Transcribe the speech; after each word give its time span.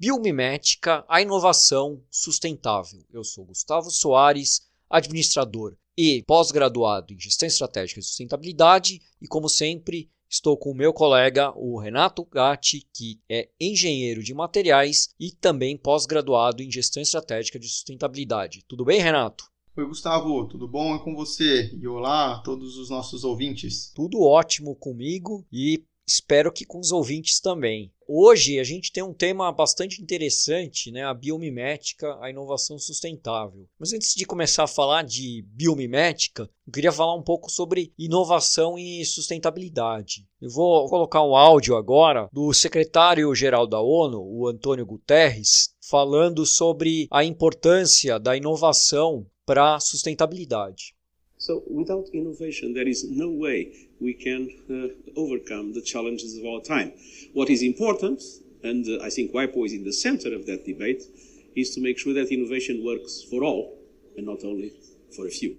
Biomimética, 0.00 1.04
a 1.06 1.20
inovação 1.20 2.02
sustentável. 2.10 3.04
Eu 3.12 3.22
sou 3.22 3.44
Gustavo 3.44 3.90
Soares, 3.90 4.62
administrador 4.88 5.76
e 5.94 6.24
pós-graduado 6.26 7.12
em 7.12 7.20
Gestão 7.20 7.46
Estratégica 7.46 8.00
e 8.00 8.02
Sustentabilidade 8.02 9.02
e, 9.20 9.28
como 9.28 9.46
sempre, 9.46 10.10
estou 10.26 10.56
com 10.56 10.70
o 10.70 10.74
meu 10.74 10.94
colega, 10.94 11.52
o 11.54 11.78
Renato 11.78 12.24
Gatti, 12.24 12.88
que 12.94 13.20
é 13.28 13.50
engenheiro 13.60 14.22
de 14.22 14.32
materiais 14.32 15.10
e 15.20 15.32
também 15.32 15.76
pós-graduado 15.76 16.62
em 16.62 16.72
Gestão 16.72 17.02
Estratégica 17.02 17.58
de 17.58 17.68
Sustentabilidade. 17.68 18.64
Tudo 18.66 18.86
bem, 18.86 19.02
Renato? 19.02 19.50
Oi, 19.76 19.84
Gustavo, 19.84 20.48
tudo 20.48 20.66
bom? 20.66 20.94
É 20.94 21.04
com 21.04 21.14
você? 21.14 21.70
E 21.78 21.86
olá 21.86 22.36
a 22.36 22.38
todos 22.38 22.78
os 22.78 22.88
nossos 22.88 23.22
ouvintes. 23.22 23.92
Tudo 23.94 24.22
ótimo 24.22 24.74
comigo 24.74 25.46
e 25.52 25.84
espero 26.08 26.50
que 26.50 26.64
com 26.64 26.78
os 26.80 26.90
ouvintes 26.90 27.38
também. 27.38 27.92
Hoje 28.12 28.58
a 28.58 28.64
gente 28.64 28.90
tem 28.90 29.04
um 29.04 29.14
tema 29.14 29.52
bastante 29.52 30.02
interessante, 30.02 30.90
né? 30.90 31.04
A 31.04 31.14
biomimética, 31.14 32.18
a 32.20 32.28
inovação 32.28 32.76
sustentável. 32.76 33.68
Mas 33.78 33.92
antes 33.92 34.16
de 34.16 34.24
começar 34.24 34.64
a 34.64 34.66
falar 34.66 35.04
de 35.04 35.44
biomimética, 35.46 36.50
eu 36.66 36.72
queria 36.72 36.90
falar 36.90 37.14
um 37.14 37.22
pouco 37.22 37.48
sobre 37.48 37.92
inovação 37.96 38.76
e 38.76 39.04
sustentabilidade. 39.04 40.26
Eu 40.42 40.50
vou 40.50 40.88
colocar 40.88 41.22
um 41.22 41.36
áudio 41.36 41.76
agora 41.76 42.28
do 42.32 42.52
secretário-geral 42.52 43.64
da 43.64 43.80
ONU, 43.80 44.20
o 44.20 44.48
Antônio 44.48 44.84
Guterres, 44.84 45.72
falando 45.88 46.44
sobre 46.44 47.06
a 47.12 47.22
importância 47.22 48.18
da 48.18 48.36
inovação 48.36 49.24
para 49.46 49.76
a 49.76 49.80
sustentabilidade. 49.80 50.96
So, 51.40 51.62
without 51.66 52.10
innovation, 52.12 52.74
there 52.74 52.86
is 52.86 53.02
no 53.08 53.30
way 53.30 53.72
we 53.98 54.12
can 54.12 54.50
uh, 54.68 55.18
overcome 55.18 55.72
the 55.72 55.80
challenges 55.80 56.36
of 56.36 56.44
our 56.44 56.60
time. 56.60 56.92
What 57.32 57.48
is 57.48 57.62
important, 57.62 58.20
and 58.62 58.86
uh, 58.86 59.02
I 59.02 59.08
think 59.08 59.32
WIPO 59.32 59.64
is 59.64 59.72
in 59.72 59.84
the 59.84 59.92
center 59.92 60.34
of 60.34 60.44
that 60.44 60.66
debate, 60.66 61.02
is 61.56 61.74
to 61.74 61.80
make 61.80 61.98
sure 61.98 62.12
that 62.12 62.30
innovation 62.30 62.84
works 62.84 63.22
for 63.30 63.42
all 63.42 63.78
and 64.18 64.26
not 64.26 64.44
only 64.44 64.70
for 65.16 65.26
a 65.26 65.30
few. 65.30 65.56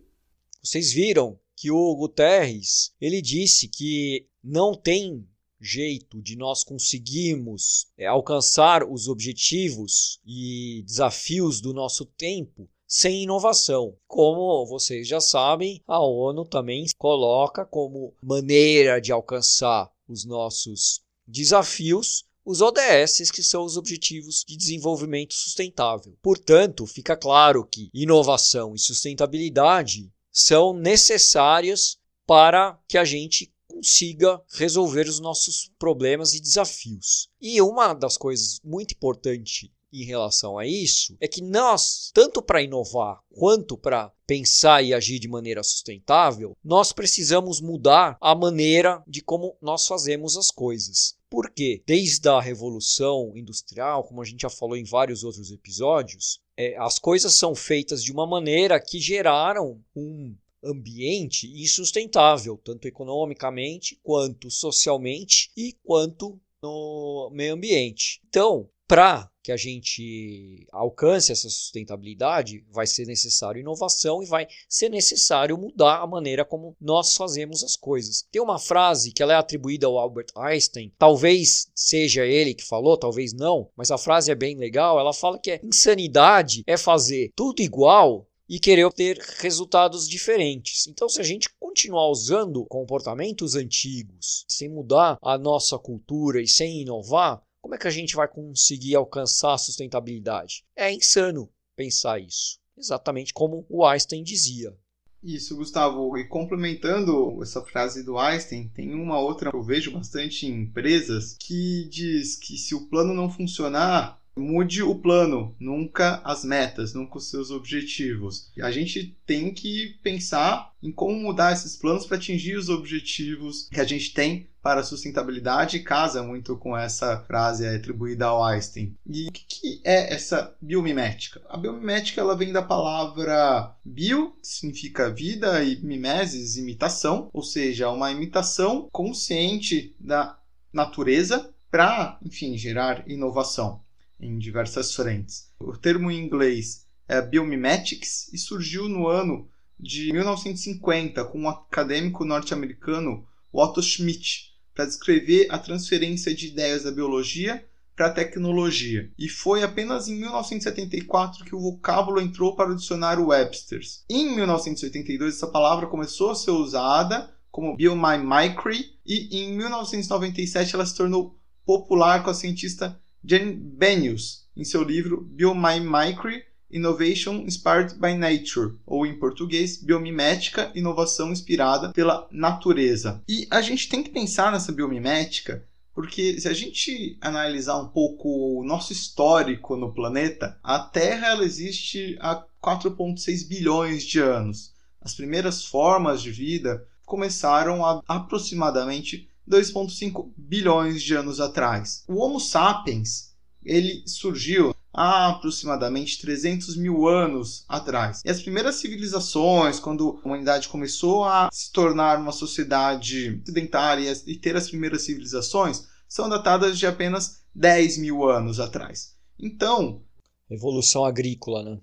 Vocês 0.64 0.94
viram 0.94 1.40
que 1.58 1.72
o 1.72 1.96
Guterres 1.96 2.94
ele 3.02 3.20
disse 3.20 3.68
que 3.68 4.28
não 4.44 4.76
tem 4.76 5.28
jeito 5.60 6.22
de 6.22 6.36
nós 6.36 6.64
conseguirmos 6.64 7.88
é, 7.98 8.06
alcançar 8.06 8.84
os 8.84 9.08
objetivos 9.08 10.20
e 10.24 10.84
desafios 10.86 11.60
do 11.60 11.74
nosso 11.74 12.06
tempo 12.06 12.70
sem 12.92 13.24
inovação. 13.24 13.96
Como 14.06 14.66
vocês 14.66 15.08
já 15.08 15.22
sabem, 15.22 15.82
a 15.88 15.98
ONU 15.98 16.44
também 16.44 16.86
coloca 16.98 17.64
como 17.64 18.14
maneira 18.22 19.00
de 19.00 19.14
alcançar 19.14 19.90
os 20.10 20.26
nossos 20.26 21.02
desafios 21.26 22.26
os 22.44 22.60
ODS, 22.60 23.30
que 23.32 23.44
são 23.44 23.64
os 23.64 23.78
Objetivos 23.78 24.44
de 24.46 24.58
Desenvolvimento 24.58 25.34
Sustentável. 25.34 26.18
Portanto, 26.24 26.88
fica 26.88 27.16
claro 27.16 27.64
que 27.64 27.90
inovação 27.94 28.74
e 28.74 28.80
sustentabilidade 28.80 30.12
são 30.32 30.74
necessárias 30.74 32.00
para 32.26 32.78
que 32.88 32.98
a 32.98 33.06
gente 33.06 33.54
consiga 33.68 34.42
resolver 34.54 35.08
os 35.08 35.20
nossos 35.20 35.72
problemas 35.78 36.34
e 36.34 36.42
desafios. 36.42 37.30
E 37.40 37.62
uma 37.62 37.94
das 37.94 38.18
coisas 38.18 38.60
muito 38.64 38.96
importantes 38.96 39.70
em 39.92 40.04
relação 40.06 40.58
a 40.58 40.66
isso 40.66 41.16
é 41.20 41.28
que 41.28 41.42
nós, 41.42 42.12
tanto 42.14 42.42
para 42.42 42.62
inovar 42.62 43.20
quanto 43.34 43.78
para 43.78 44.12
pensar 44.26 44.84
e 44.84 44.94
agir 44.94 45.20
de 45.20 45.28
maneira 45.28 45.64
sustentável, 45.64 46.56
nós 46.64 46.92
precisamos 46.92 47.60
mudar 47.60 48.18
a 48.22 48.34
maneira 48.34 49.04
de 49.08 49.22
como 49.22 49.58
nós 49.62 49.86
fazemos 49.86 50.38
as 50.38 50.50
coisas. 50.50 51.18
Porque 51.30 51.82
desde 51.86 52.28
a 52.30 52.42
revolução 52.42 53.32
industrial, 53.36 54.04
como 54.04 54.22
a 54.22 54.26
gente 54.26 54.42
já 54.42 54.50
falou 54.50 54.76
em 54.76 54.84
vários 54.84 55.24
outros 55.24 55.52
episódios, 55.52 56.40
é, 56.58 56.78
as 56.78 57.00
coisas 57.00 57.34
são 57.34 57.56
feitas 57.56 58.04
de 58.04 58.12
uma 58.12 58.28
maneira 58.28 58.80
que 58.80 59.00
geraram 59.00 59.82
um 59.96 60.36
ambiente 60.64 61.48
insustentável, 61.62 62.60
tanto 62.64 62.88
economicamente, 62.88 64.00
quanto 64.04 64.52
socialmente 64.52 65.52
e 65.58 65.74
quanto 65.84 66.40
no 66.62 67.32
meio 67.34 67.54
ambiente. 67.54 68.22
Então, 68.30 68.70
para 68.92 69.32
que 69.42 69.54
a 69.54 69.56
gente 69.58 70.68
alcance 70.70 71.32
essa 71.32 71.50
sustentabilidade, 71.50 72.66
vai 72.70 72.86
ser 72.86 73.06
necessário 73.06 73.62
inovação 73.62 74.22
e 74.22 74.26
vai 74.26 74.46
ser 74.68 74.90
necessário 74.90 75.58
mudar 75.58 76.02
a 76.02 76.06
maneira 76.06 76.44
como 76.44 76.76
nós 76.80 77.16
fazemos 77.16 77.64
as 77.64 77.78
coisas. 77.78 78.28
Tem 78.30 78.42
uma 78.42 78.60
frase 78.60 79.14
que 79.14 79.24
ela 79.24 79.32
é 79.32 79.38
atribuída 79.38 79.88
ao 79.88 79.98
Albert 79.98 80.28
Einstein, 80.36 80.92
talvez 81.00 81.72
seja 81.74 82.26
ele 82.26 82.54
que 82.54 82.66
falou, 82.66 82.98
talvez 82.98 83.32
não, 83.32 83.70
mas 83.78 83.92
a 83.92 83.98
frase 83.98 84.30
é 84.30 84.36
bem 84.36 84.58
legal. 84.58 85.00
Ela 85.00 85.14
fala 85.14 85.40
que 85.40 85.52
é 85.52 85.62
insanidade 85.64 86.62
é 86.68 86.76
fazer 86.76 87.32
tudo 87.34 87.62
igual 87.62 88.28
e 88.50 88.60
querer 88.60 88.84
obter 88.84 89.18
resultados 89.38 90.06
diferentes. 90.06 90.86
Então, 90.88 91.08
se 91.08 91.22
a 91.22 91.24
gente 91.24 91.48
continuar 91.58 92.10
usando 92.10 92.66
comportamentos 92.66 93.56
antigos, 93.56 94.44
sem 94.50 94.68
mudar 94.68 95.18
a 95.24 95.38
nossa 95.38 95.80
cultura 95.80 96.42
e 96.42 96.48
sem 96.50 96.82
inovar, 96.82 97.42
como 97.62 97.76
é 97.76 97.78
que 97.78 97.88
a 97.88 97.92
gente 97.92 98.16
vai 98.16 98.28
conseguir 98.28 98.96
alcançar 98.96 99.54
a 99.54 99.58
sustentabilidade? 99.58 100.66
É 100.76 100.92
insano 100.92 101.50
pensar 101.76 102.20
isso. 102.20 102.60
Exatamente 102.78 103.34
como 103.34 103.66
o 103.70 103.86
Einstein 103.86 104.24
dizia. 104.24 104.76
Isso, 105.24 105.56
Gustavo. 105.56 106.18
E 106.18 106.28
complementando 106.28 107.42
essa 107.44 107.62
frase 107.62 108.04
do 108.04 108.18
Einstein, 108.18 108.70
tem 108.70 108.94
uma 108.96 109.20
outra 109.20 109.52
que 109.52 109.56
eu 109.56 109.62
vejo 109.62 109.92
bastante 109.92 110.48
em 110.48 110.64
empresas 110.64 111.36
que 111.40 111.88
diz 111.90 112.36
que 112.36 112.58
se 112.58 112.74
o 112.74 112.88
plano 112.88 113.14
não 113.14 113.30
funcionar, 113.30 114.20
mude 114.36 114.82
o 114.82 114.96
plano, 114.96 115.56
nunca 115.60 116.22
as 116.24 116.44
metas, 116.44 116.94
nunca 116.94 117.18
os 117.18 117.30
seus 117.30 117.52
objetivos. 117.52 118.52
A 118.62 118.72
gente 118.72 119.16
tem 119.26 119.54
que 119.54 120.00
pensar 120.02 120.74
em 120.82 120.92
como 120.92 121.20
mudar 121.20 121.54
esses 121.54 121.76
planos 121.76 122.06
para 122.06 122.18
atingir 122.18 122.56
os 122.56 122.70
objetivos 122.70 123.68
que 123.72 123.80
a 123.80 123.84
gente 123.86 124.14
tem 124.14 124.50
para 124.62 124.82
a 124.82 124.84
sustentabilidade 124.84 125.80
casa 125.80 126.22
muito 126.22 126.56
com 126.56 126.78
essa 126.78 127.20
frase 127.22 127.68
atribuída 127.68 128.28
ao 128.28 128.44
Einstein. 128.44 128.96
E 129.08 129.28
o 129.28 129.32
que 129.32 129.82
é 129.84 130.14
essa 130.14 130.56
biomimética? 130.62 131.42
A 131.50 131.58
biomimética 131.58 132.22
ela 132.22 132.36
vem 132.36 132.54
da 132.54 132.62
palavra 132.62 133.76
bio, 133.84 134.32
que 134.42 134.48
significa 134.48 135.12
vida, 135.12 135.64
e 135.64 135.82
mimesis, 135.84 136.58
imitação, 136.58 137.30
ou 137.34 137.44
seja, 137.44 137.90
uma 137.90 138.12
imitação 138.12 138.88
consciente 138.92 139.96
da 140.00 140.38
natureza 140.72 141.54
para, 141.70 142.20
enfim, 142.24 142.58
gerar 142.58 143.04
inovação 143.10 143.82
em 144.20 144.38
diversas 144.38 144.94
frentes. 144.94 145.50
O 145.60 145.76
termo 145.76 146.12
em 146.12 146.20
inglês 146.20 146.86
é 147.08 147.22
biomimetics 147.22 148.32
e 148.32 148.38
surgiu 148.38 148.88
no 148.88 149.08
ano 149.08 149.50
de 149.80 150.14
1950 150.14 151.26
com 151.26 151.42
um 151.42 151.50
acadêmico 151.50 152.24
norte-americano 152.24 153.26
Otto 153.52 153.82
Schmidt 153.82 154.51
para 154.74 154.86
descrever 154.86 155.48
a 155.50 155.58
transferência 155.58 156.34
de 156.34 156.48
ideias 156.48 156.84
da 156.84 156.92
biologia 156.92 157.66
para 157.96 158.08
a 158.08 158.14
tecnologia. 158.14 159.12
E 159.18 159.30
foi 159.30 159.64
apenas 159.64 160.08
em 160.08 160.16
1974 160.16 161.46
que 161.46 161.56
o 161.56 161.60
vocábulo 161.60 162.22
entrou 162.22 162.56
para 162.56 162.72
o 162.72 162.76
dicionário 162.76 163.28
Webster's. 163.28 164.04
Em 164.10 164.34
1982 164.36 165.36
essa 165.36 165.48
palavra 165.48 165.88
começou 165.88 166.32
a 166.32 166.36
ser 166.36 166.52
usada 166.52 167.32
como 167.52 167.76
biomimicry 167.76 168.98
e 169.06 169.44
em 169.44 169.54
1997 169.56 170.74
ela 170.74 170.86
se 170.86 170.96
tornou 170.96 171.38
popular 171.66 172.24
com 172.24 172.30
a 172.30 172.34
cientista 172.34 173.00
Jane 173.24 173.54
Benius, 173.54 174.48
em 174.56 174.64
seu 174.64 174.84
livro 174.84 175.22
Biomimicry 175.22 176.44
Innovation 176.72 177.44
Inspired 177.46 177.96
by 177.96 178.14
Nature, 178.16 178.76
ou 178.86 179.06
em 179.06 179.18
português, 179.18 179.78
Biomimética 179.78 180.72
Inovação 180.74 181.32
Inspirada 181.32 181.92
pela 181.94 182.28
Natureza. 182.32 183.22
E 183.28 183.48
a 183.50 183.62
gente 183.62 183.90
tem 183.90 184.04
que 184.04 184.10
pensar 184.10 184.52
nessa 184.52 184.72
biomimética 184.72 185.64
porque 185.94 186.40
se 186.40 186.48
a 186.48 186.54
gente 186.54 187.18
analisar 187.20 187.78
um 187.78 187.88
pouco 187.88 188.60
o 188.60 188.64
nosso 188.64 188.94
histórico 188.94 189.76
no 189.76 189.94
planeta, 189.94 190.58
a 190.64 190.80
Terra 190.80 191.28
ela 191.28 191.44
existe 191.44 192.18
há 192.20 192.44
4,6 192.64 193.48
bilhões 193.48 194.04
de 194.04 194.20
anos. 194.20 194.74
As 195.02 195.14
primeiras 195.14 195.66
formas 195.66 196.22
de 196.22 196.32
vida 196.32 196.88
começaram 197.06 197.86
há 197.86 198.02
aproximadamente 198.08 199.30
2,5 199.50 200.32
bilhões 200.38 201.04
de 201.04 201.14
anos 201.14 201.42
atrás. 201.42 202.04
O 202.08 202.24
Homo 202.24 202.40
sapiens 202.40 203.32
ele 203.64 204.04
surgiu 204.08 204.74
há 204.94 205.30
aproximadamente 205.30 206.20
300 206.22 206.76
mil 206.76 207.08
anos 207.08 207.66
atrás. 207.68 208.22
E 208.26 208.30
as 208.30 208.42
primeiras 208.42 208.76
civilizações, 208.76 209.80
quando 209.80 210.20
a 210.24 210.28
humanidade 210.28 210.68
começou 210.68 211.24
a 211.24 211.50
se 211.52 211.72
tornar 211.72 212.20
uma 212.20 212.32
sociedade 212.32 213.42
sedentária 213.46 214.14
e 214.26 214.36
ter 214.36 214.56
as 214.56 214.70
primeiras 214.70 215.04
civilizações, 215.04 215.88
são 216.08 216.28
datadas 216.28 216.78
de 216.78 216.86
apenas 216.86 217.42
10 217.56 217.98
mil 217.98 218.30
anos 218.30 218.60
atrás. 218.60 219.16
Então. 219.40 220.02
Evolução 220.50 221.06
agrícola, 221.06 221.64
né? 221.64 221.80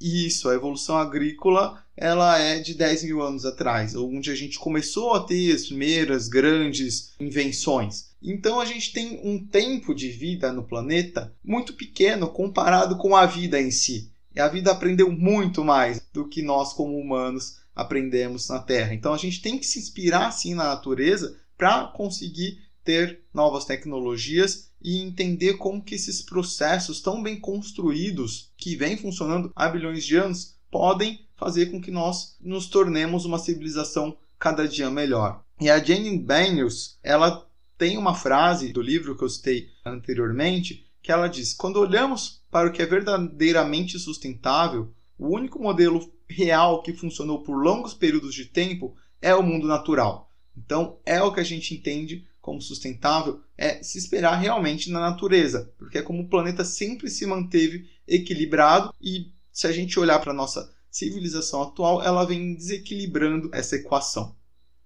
Isso, 0.00 0.48
a 0.48 0.54
evolução 0.54 0.96
agrícola 0.96 1.82
ela 1.96 2.38
é 2.38 2.60
de 2.60 2.74
10 2.74 3.04
mil 3.04 3.20
anos 3.20 3.44
atrás, 3.44 3.96
onde 3.96 4.30
a 4.30 4.34
gente 4.34 4.58
começou 4.58 5.14
a 5.14 5.24
ter 5.24 5.52
as 5.52 5.66
primeiras 5.66 6.28
grandes 6.28 7.12
invenções. 7.18 8.07
Então 8.22 8.60
a 8.60 8.64
gente 8.64 8.92
tem 8.92 9.20
um 9.22 9.44
tempo 9.44 9.94
de 9.94 10.08
vida 10.08 10.52
no 10.52 10.64
planeta 10.64 11.34
muito 11.44 11.74
pequeno 11.74 12.28
comparado 12.28 12.96
com 12.96 13.14
a 13.14 13.26
vida 13.26 13.60
em 13.60 13.70
si. 13.70 14.12
E 14.34 14.40
a 14.40 14.48
vida 14.48 14.70
aprendeu 14.70 15.10
muito 15.10 15.64
mais 15.64 16.00
do 16.12 16.28
que 16.28 16.42
nós, 16.42 16.72
como 16.72 16.98
humanos, 16.98 17.58
aprendemos 17.74 18.48
na 18.48 18.58
Terra. 18.58 18.94
Então 18.94 19.14
a 19.14 19.18
gente 19.18 19.40
tem 19.40 19.58
que 19.58 19.66
se 19.66 19.78
inspirar 19.78 20.30
sim 20.32 20.54
na 20.54 20.64
natureza 20.64 21.36
para 21.56 21.86
conseguir 21.86 22.58
ter 22.84 23.20
novas 23.32 23.64
tecnologias 23.64 24.70
e 24.80 25.02
entender 25.02 25.54
como 25.54 25.82
que 25.82 25.94
esses 25.94 26.22
processos 26.22 27.00
tão 27.00 27.22
bem 27.22 27.38
construídos 27.38 28.52
que 28.56 28.76
vêm 28.76 28.96
funcionando 28.96 29.52
há 29.54 29.68
bilhões 29.68 30.04
de 30.04 30.16
anos 30.16 30.56
podem 30.70 31.26
fazer 31.36 31.66
com 31.66 31.80
que 31.80 31.90
nós 31.90 32.36
nos 32.40 32.66
tornemos 32.68 33.24
uma 33.24 33.38
civilização 33.38 34.16
cada 34.38 34.66
dia 34.68 34.90
melhor. 34.90 35.42
E 35.60 35.68
a 35.68 35.82
Jane 35.82 36.18
Banyus, 36.18 36.98
ela 37.02 37.47
tem 37.78 37.96
uma 37.96 38.14
frase 38.14 38.72
do 38.72 38.82
livro 38.82 39.16
que 39.16 39.24
eu 39.24 39.28
citei 39.28 39.68
anteriormente, 39.84 40.86
que 41.00 41.10
ela 41.10 41.28
diz: 41.28 41.54
"Quando 41.54 41.78
olhamos 41.78 42.42
para 42.50 42.68
o 42.68 42.72
que 42.72 42.82
é 42.82 42.86
verdadeiramente 42.86 43.98
sustentável, 43.98 44.92
o 45.16 45.28
único 45.28 45.62
modelo 45.62 46.12
real 46.28 46.82
que 46.82 46.92
funcionou 46.92 47.42
por 47.42 47.56
longos 47.56 47.94
períodos 47.94 48.34
de 48.34 48.44
tempo 48.44 48.94
é 49.22 49.34
o 49.34 49.42
mundo 49.42 49.66
natural. 49.66 50.30
Então, 50.56 50.98
é 51.06 51.22
o 51.22 51.32
que 51.32 51.40
a 51.40 51.44
gente 51.44 51.74
entende 51.74 52.26
como 52.40 52.60
sustentável 52.62 53.40
é 53.56 53.82
se 53.82 53.98
esperar 53.98 54.36
realmente 54.36 54.90
na 54.90 55.00
natureza, 55.00 55.72
porque 55.76 55.98
é 55.98 56.02
como 56.02 56.22
o 56.22 56.28
planeta 56.28 56.64
sempre 56.64 57.10
se 57.10 57.26
manteve 57.26 57.90
equilibrado 58.06 58.92
e 59.00 59.32
se 59.52 59.66
a 59.66 59.72
gente 59.72 59.98
olhar 60.00 60.18
para 60.20 60.32
a 60.32 60.34
nossa 60.34 60.72
civilização 60.90 61.62
atual, 61.62 62.02
ela 62.02 62.24
vem 62.24 62.54
desequilibrando 62.54 63.50
essa 63.52 63.76
equação. 63.76 64.34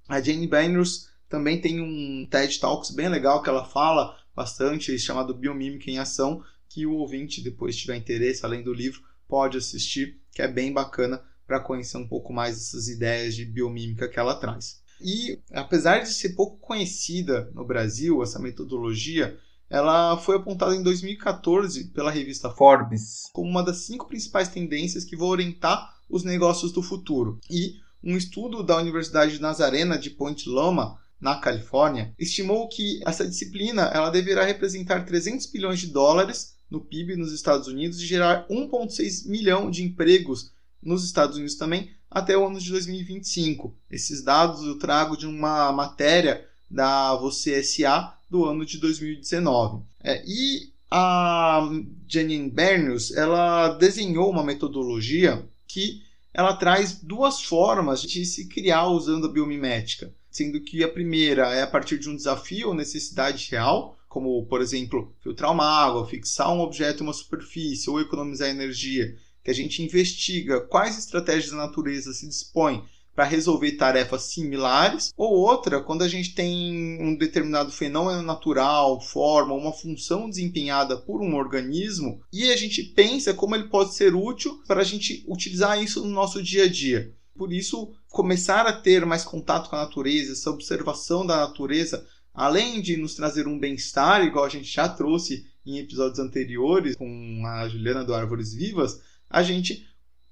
A 0.09 0.21
Jane 0.21 0.47
Banners 0.47 1.09
também 1.33 1.59
tem 1.59 1.81
um 1.81 2.27
TED 2.27 2.61
Talks 2.61 2.91
bem 2.91 3.09
legal 3.09 3.43
que 3.43 3.49
ela 3.49 3.65
fala 3.65 4.15
bastante, 4.37 4.99
chamado 4.99 5.33
Biomímica 5.33 5.91
em 5.91 5.99
Ação, 5.99 6.45
que 6.69 6.85
o 6.85 6.93
ouvinte, 6.93 7.43
depois 7.43 7.75
tiver 7.75 7.97
interesse, 7.97 8.45
além 8.45 8.63
do 8.63 8.71
livro, 8.71 9.01
pode 9.27 9.57
assistir, 9.57 10.21
que 10.31 10.43
é 10.43 10.47
bem 10.47 10.71
bacana 10.75 11.25
para 11.47 11.59
conhecer 11.59 11.97
um 11.97 12.07
pouco 12.07 12.35
mais 12.35 12.59
essas 12.59 12.87
ideias 12.87 13.35
de 13.35 13.47
biomímica 13.47 14.11
que 14.11 14.19
ela 14.19 14.35
traz. 14.35 14.83
E 15.01 15.41
apesar 15.53 16.01
de 16.01 16.13
ser 16.13 16.35
pouco 16.35 16.59
conhecida 16.59 17.51
no 17.55 17.65
Brasil, 17.65 18.23
essa 18.23 18.39
metodologia, 18.39 19.39
ela 19.71 20.19
foi 20.19 20.37
apontada 20.37 20.77
em 20.77 20.83
2014 20.83 21.93
pela 21.93 22.11
revista 22.11 22.51
Forbes 22.51 23.31
como 23.33 23.49
uma 23.49 23.65
das 23.65 23.87
cinco 23.87 24.07
principais 24.07 24.49
tendências 24.49 25.03
que 25.03 25.17
vão 25.17 25.29
orientar 25.29 25.95
os 26.11 26.25
negócios 26.25 26.73
do 26.73 26.83
futuro. 26.83 27.41
E 27.51 27.77
um 28.05 28.19
estudo 28.19 28.63
da 28.63 28.77
Universidade 28.77 29.33
de 29.33 29.41
Nazarena 29.41 29.97
de 29.97 30.11
Point 30.11 30.47
Loma, 30.47 31.01
na 31.23 31.37
Califórnia, 31.37 32.13
estimou 32.19 32.69
que 32.69 33.01
essa 33.07 33.25
disciplina 33.25 33.83
ela 33.95 34.11
deverá 34.11 34.45
representar 34.45 35.07
300 35.07 35.47
bilhões 35.47 35.79
de 35.79 35.87
dólares 35.87 36.57
no 36.69 36.81
PIB 36.81 37.15
nos 37.15 37.33
Estados 37.33 37.69
Unidos 37.69 38.01
e 38.01 38.07
gerar 38.07 38.45
1,6 38.49 39.29
milhão 39.29 39.71
de 39.71 39.85
empregos 39.85 40.53
nos 40.83 41.05
Estados 41.05 41.37
Unidos 41.37 41.55
também 41.55 41.91
até 42.11 42.37
o 42.37 42.45
ano 42.45 42.59
de 42.59 42.69
2025. 42.71 43.73
Esses 43.89 44.21
dados 44.23 44.67
eu 44.67 44.77
trago 44.79 45.17
de 45.17 45.25
uma 45.25 45.73
matéria 45.73 46.45
da 46.69 47.15
Você 47.15 47.63
SA 47.63 48.19
do 48.29 48.45
ano 48.45 48.67
de 48.67 48.79
2019. 48.79 49.85
É, 50.03 50.25
e 50.27 50.73
a 50.91 51.71
Janine 52.09 52.51
Bernius 52.51 53.13
ela 53.13 53.69
desenhou 53.75 54.29
uma 54.29 54.43
metodologia 54.43 55.49
que 55.69 56.03
ela 56.35 56.57
traz 56.57 57.01
duas 57.01 57.43
formas 57.43 58.03
de 58.03 58.25
se 58.25 58.49
criar 58.49 58.89
usando 58.89 59.27
a 59.27 59.33
biomimética, 59.33 60.13
sendo 60.33 60.61
que 60.61 60.83
a 60.83 60.89
primeira 60.89 61.55
é 61.55 61.63
a 61.63 61.67
partir 61.67 61.99
de 61.99 62.09
um 62.09 62.17
desafio 62.17 62.69
ou 62.69 62.75
necessidade 62.75 63.49
real, 63.51 63.97
como 64.09 64.45
por 64.47 64.61
exemplo 64.61 65.15
filtrar 65.23 65.53
uma 65.53 65.67
água, 65.67 66.09
fixar 66.09 66.53
um 66.53 66.61
objeto 66.61 67.03
em 67.03 67.07
uma 67.07 67.13
superfície 67.13 67.89
ou 67.89 68.01
economizar 68.01 68.49
energia 68.49 69.15
que 69.45 69.51
a 69.51 69.55
gente 69.55 69.83
investiga 69.83 70.61
quais 70.61 70.99
estratégias 70.99 71.51
da 71.51 71.57
natureza 71.57 72.13
se 72.13 72.27
dispõem 72.27 72.83
para 73.15 73.25
resolver 73.25 73.73
tarefas 73.73 74.23
similares, 74.23 75.13
ou 75.17 75.35
outra, 75.35 75.83
quando 75.83 76.03
a 76.03 76.09
gente 76.09 76.35
tem 76.35 76.99
um 77.01 77.15
determinado 77.15 77.71
fenômeno 77.71 78.23
natural, 78.23 79.01
forma, 79.01 79.53
uma 79.53 79.73
função 79.73 80.31
desempenhada 80.31 80.97
por 80.97 81.21
um 81.21 81.35
organismo, 81.35 82.23
e 82.33 82.51
a 82.51 82.57
gente 82.57 82.83
pensa 82.83 83.35
como 83.35 83.55
ele 83.55 83.69
pode 83.69 83.95
ser 83.95 84.15
útil 84.15 84.63
para 84.67 84.81
a 84.81 84.85
gente 84.85 85.25
utilizar 85.29 85.83
isso 85.83 86.03
no 86.03 86.09
nosso 86.09 86.43
dia 86.43 86.65
a 86.65 86.69
dia. 86.69 87.13
Por 87.37 87.53
isso, 87.53 87.95
começar 88.09 88.67
a 88.67 88.73
ter 88.73 89.07
mais 89.07 89.25
contato 89.25 89.71
com 89.71 89.77
a 89.77 89.81
natureza, 89.81 90.33
essa 90.33 90.51
observação 90.51 91.27
da 91.27 91.37
natureza, 91.39 92.07
além 92.35 92.81
de 92.81 92.97
nos 92.97 93.15
trazer 93.15 93.47
um 93.49 93.59
bem-estar, 93.59 94.23
igual 94.23 94.45
a 94.45 94.49
gente 94.49 94.73
já 94.73 94.89
trouxe 94.89 95.47
em 95.65 95.79
episódios 95.79 96.19
anteriores 96.19 96.97
com 96.97 97.43
a 97.47 97.69
Juliana 97.69 98.05
do 98.05 98.15
Árvores 98.15 98.53
Vivas, 98.53 99.01
a 99.31 99.43
gente 99.43 99.87